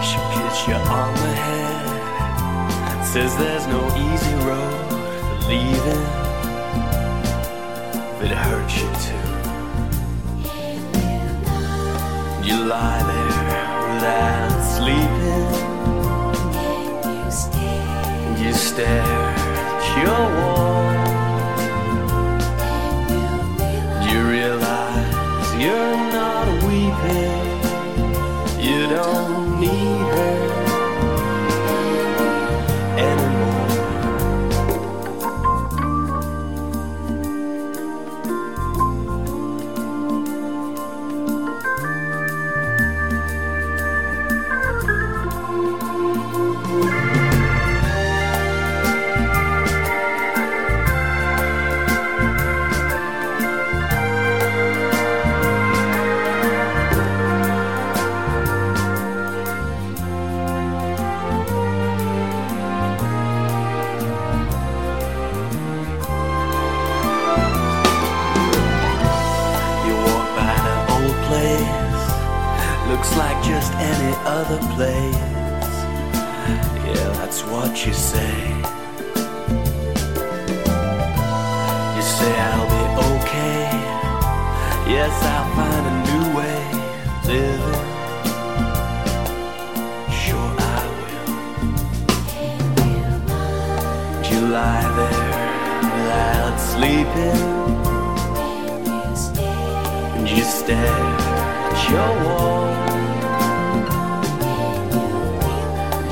[0.08, 3.04] She gets you on the head.
[3.04, 4.88] Says there's no easy road
[5.18, 6.04] for leaving.
[8.24, 9.26] It hurts you too.
[12.46, 13.32] You lie there
[13.94, 15.48] without sleeping.
[18.26, 20.57] And you stare at your wall.
[73.58, 75.74] Just any other place.
[76.86, 78.36] Yeah, that's what you say.
[81.96, 83.64] You say I'll be okay.
[84.94, 86.60] Yes, I'll find a new way
[87.32, 87.88] living.
[90.22, 91.30] Sure I will.
[94.30, 95.30] You lie there
[95.94, 97.42] without sleeping.
[100.16, 101.02] And you stare
[101.72, 102.97] at your wall.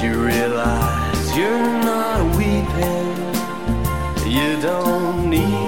[0.06, 3.10] You realize you're not weeping.
[4.24, 5.65] You don't need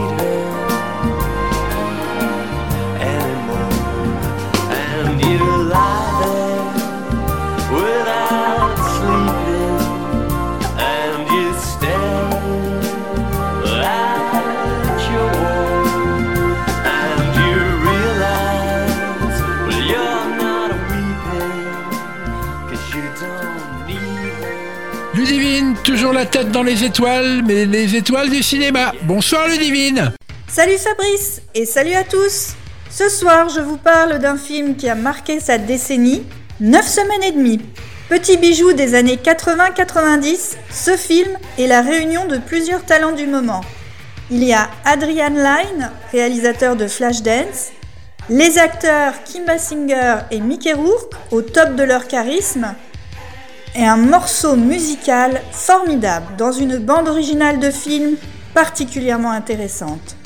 [26.18, 28.92] la tête dans les étoiles, mais les étoiles du cinéma.
[29.02, 30.12] Bonsoir Ludivine
[30.48, 32.56] Salut Fabrice et salut à tous
[32.90, 36.24] Ce soir, je vous parle d'un film qui a marqué sa décennie,
[36.58, 37.60] 9 semaines et demie.
[38.08, 43.60] Petit bijou des années 80-90, ce film est la réunion de plusieurs talents du moment.
[44.32, 47.68] Il y a Adrian Lyne, réalisateur de Flashdance,
[48.28, 52.74] les acteurs Kim Basinger et Mickey Rourke au top de leur charisme,
[53.78, 58.16] et un morceau musical formidable dans une bande originale de film
[58.52, 60.16] particulièrement intéressante.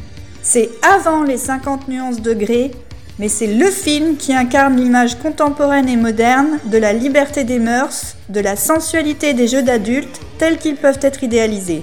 [0.42, 2.70] C'est avant les 50 nuances degrés,
[3.18, 8.16] mais c'est le film qui incarne l'image contemporaine et moderne de la liberté des mœurs,
[8.30, 11.82] de la sensualité des jeux d'adultes tels qu'ils peuvent être idéalisés.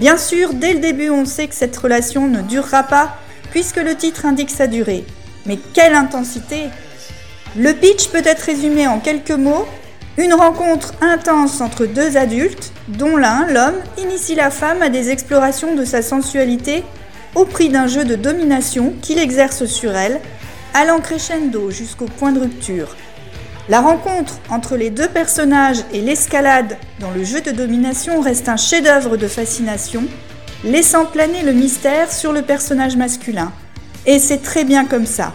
[0.00, 3.16] Bien sûr, dès le début, on sait que cette relation ne durera pas,
[3.52, 5.04] puisque le titre indique sa durée.
[5.46, 6.64] Mais quelle intensité
[7.56, 9.66] Le pitch peut être résumé en quelques mots.
[10.20, 15.74] Une rencontre intense entre deux adultes, dont l'un, l'homme, initie la femme à des explorations
[15.74, 16.84] de sa sensualité
[17.34, 20.20] au prix d'un jeu de domination qu'il exerce sur elle,
[20.74, 22.96] allant crescendo jusqu'au point de rupture.
[23.70, 28.58] La rencontre entre les deux personnages et l'escalade dans le jeu de domination reste un
[28.58, 30.04] chef-d'œuvre de fascination,
[30.64, 33.52] laissant planer le mystère sur le personnage masculin.
[34.04, 35.32] Et c'est très bien comme ça.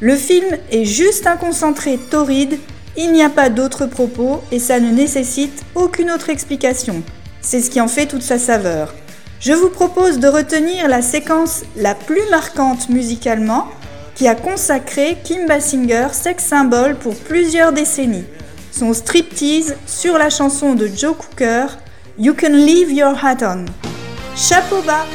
[0.00, 2.56] Le film est juste un concentré torride,
[2.98, 7.04] il n'y a pas d'autre propos et ça ne nécessite aucune autre explication.
[7.40, 8.92] C'est ce qui en fait toute sa saveur.
[9.38, 13.68] Je vous propose de retenir la séquence la plus marquante musicalement
[14.16, 18.24] qui a consacré Kim Basinger sex symbole pour plusieurs décennies.
[18.72, 21.66] Son striptease sur la chanson de Joe Cooker,
[22.18, 23.64] You Can Leave Your Hat On.
[24.36, 25.06] Chapeau bas!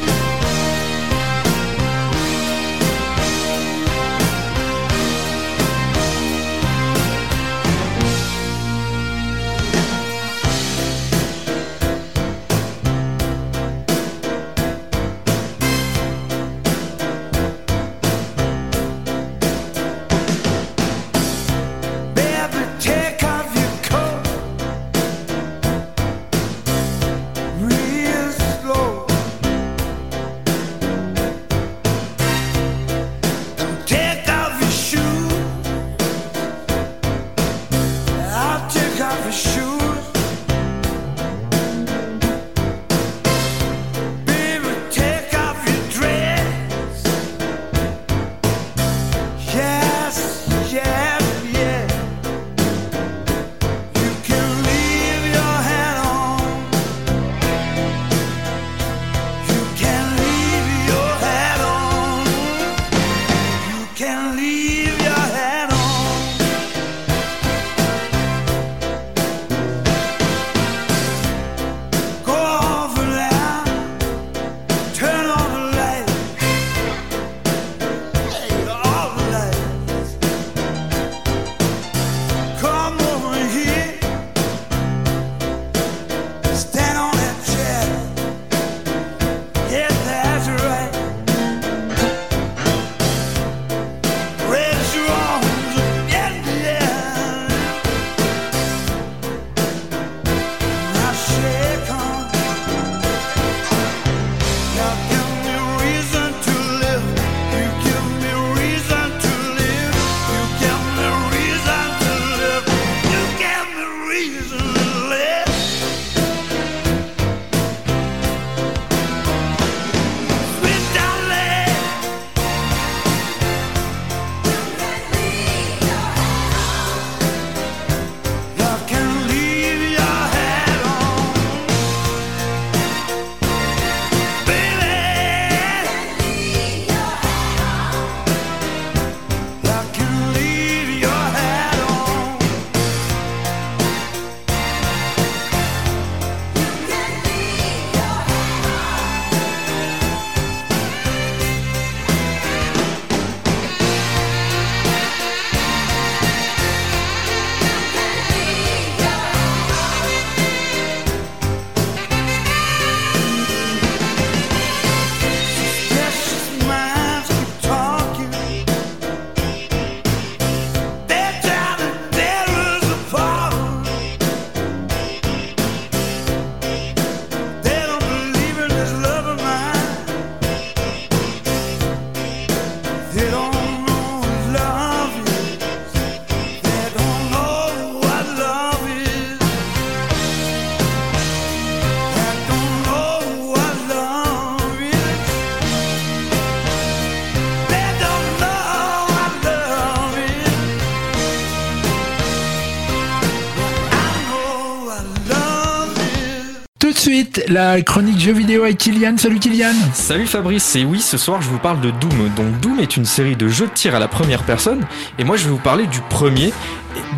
[207.54, 209.16] La chronique jeux vidéo avec Kylian.
[209.18, 212.32] Salut Kylian Salut Fabrice, et oui, ce soir je vous parle de Doom.
[212.36, 214.84] Donc Doom est une série de jeux de tir à la première personne,
[215.20, 216.52] et moi je vais vous parler du premier,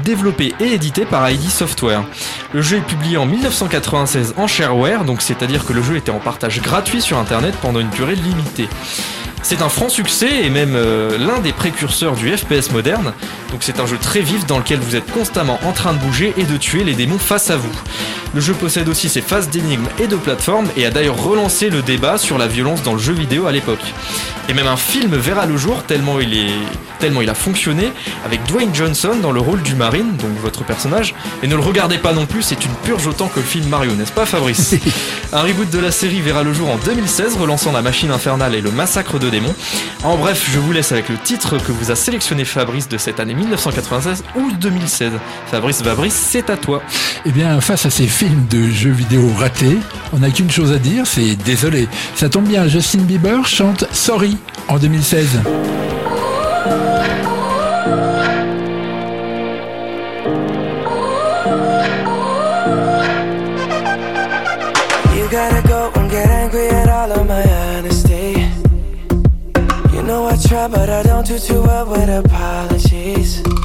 [0.04, 2.04] développé et édité par ID Software.
[2.54, 6.20] Le jeu est publié en 1996 en shareware, donc c'est-à-dire que le jeu était en
[6.20, 8.68] partage gratuit sur internet pendant une durée limitée.
[9.42, 13.14] C'est un franc succès et même euh, l'un des précurseurs du FPS moderne.
[13.52, 16.34] Donc c'est un jeu très vif dans lequel vous êtes constamment en train de bouger
[16.36, 17.72] et de tuer les démons face à vous.
[18.36, 21.82] Le jeu possède aussi ses phases d'énigmes et de plateformes et a d'ailleurs relancé le
[21.82, 23.94] débat sur la violence dans le jeu vidéo à l'époque.
[24.50, 26.54] Et même un film verra le jour tellement il est
[27.00, 27.92] tellement il a fonctionné
[28.26, 31.16] avec Dwayne Johnson dans le rôle du Marine, donc votre personnage.
[31.44, 33.94] Et ne le regardez pas non plus, c'est une purge autant que le film Mario,
[33.94, 34.76] n'est-ce pas Fabrice
[35.34, 38.62] Un reboot de la série verra le jour en 2016, relançant la machine infernale et
[38.62, 39.54] le massacre de démon.
[40.04, 43.20] En bref, je vous laisse avec le titre que vous a sélectionné Fabrice de cette
[43.20, 45.12] année 1996 ou 2016.
[45.52, 46.82] Fabrice Fabrice, c'est à toi.
[47.26, 49.78] Eh bien, face à ces films de jeux vidéo ratés,
[50.14, 51.88] on n'a qu'une chose à dire, c'est désolé.
[52.16, 55.42] Ça tombe bien, Justin Bieber chante Sorry en 2016.
[65.14, 67.44] You gotta go and get angry at all of my
[67.78, 68.48] honesty.
[69.94, 73.65] You know I try, but I don't do with apologies.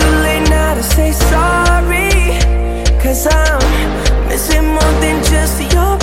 [0.00, 2.10] too late now to say sorry?
[3.02, 5.99] Cause I'm missing more than just your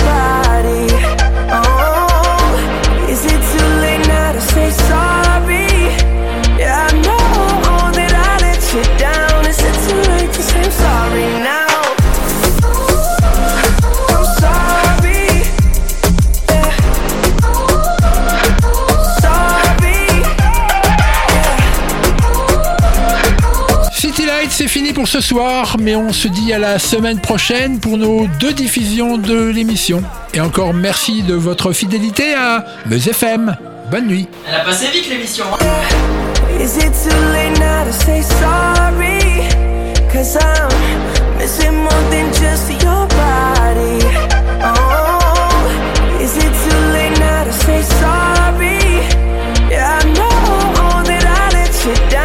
[24.68, 28.26] c'est fini pour ce soir, mais on se dit à la semaine prochaine pour nos
[28.38, 30.02] deux diffusions de l'émission.
[30.34, 33.56] Et encore merci de votre fidélité à Meuse FM.
[33.90, 34.28] Bonne nuit.
[34.46, 35.46] Elle a passé vite l'émission.
[35.58, 35.68] Hein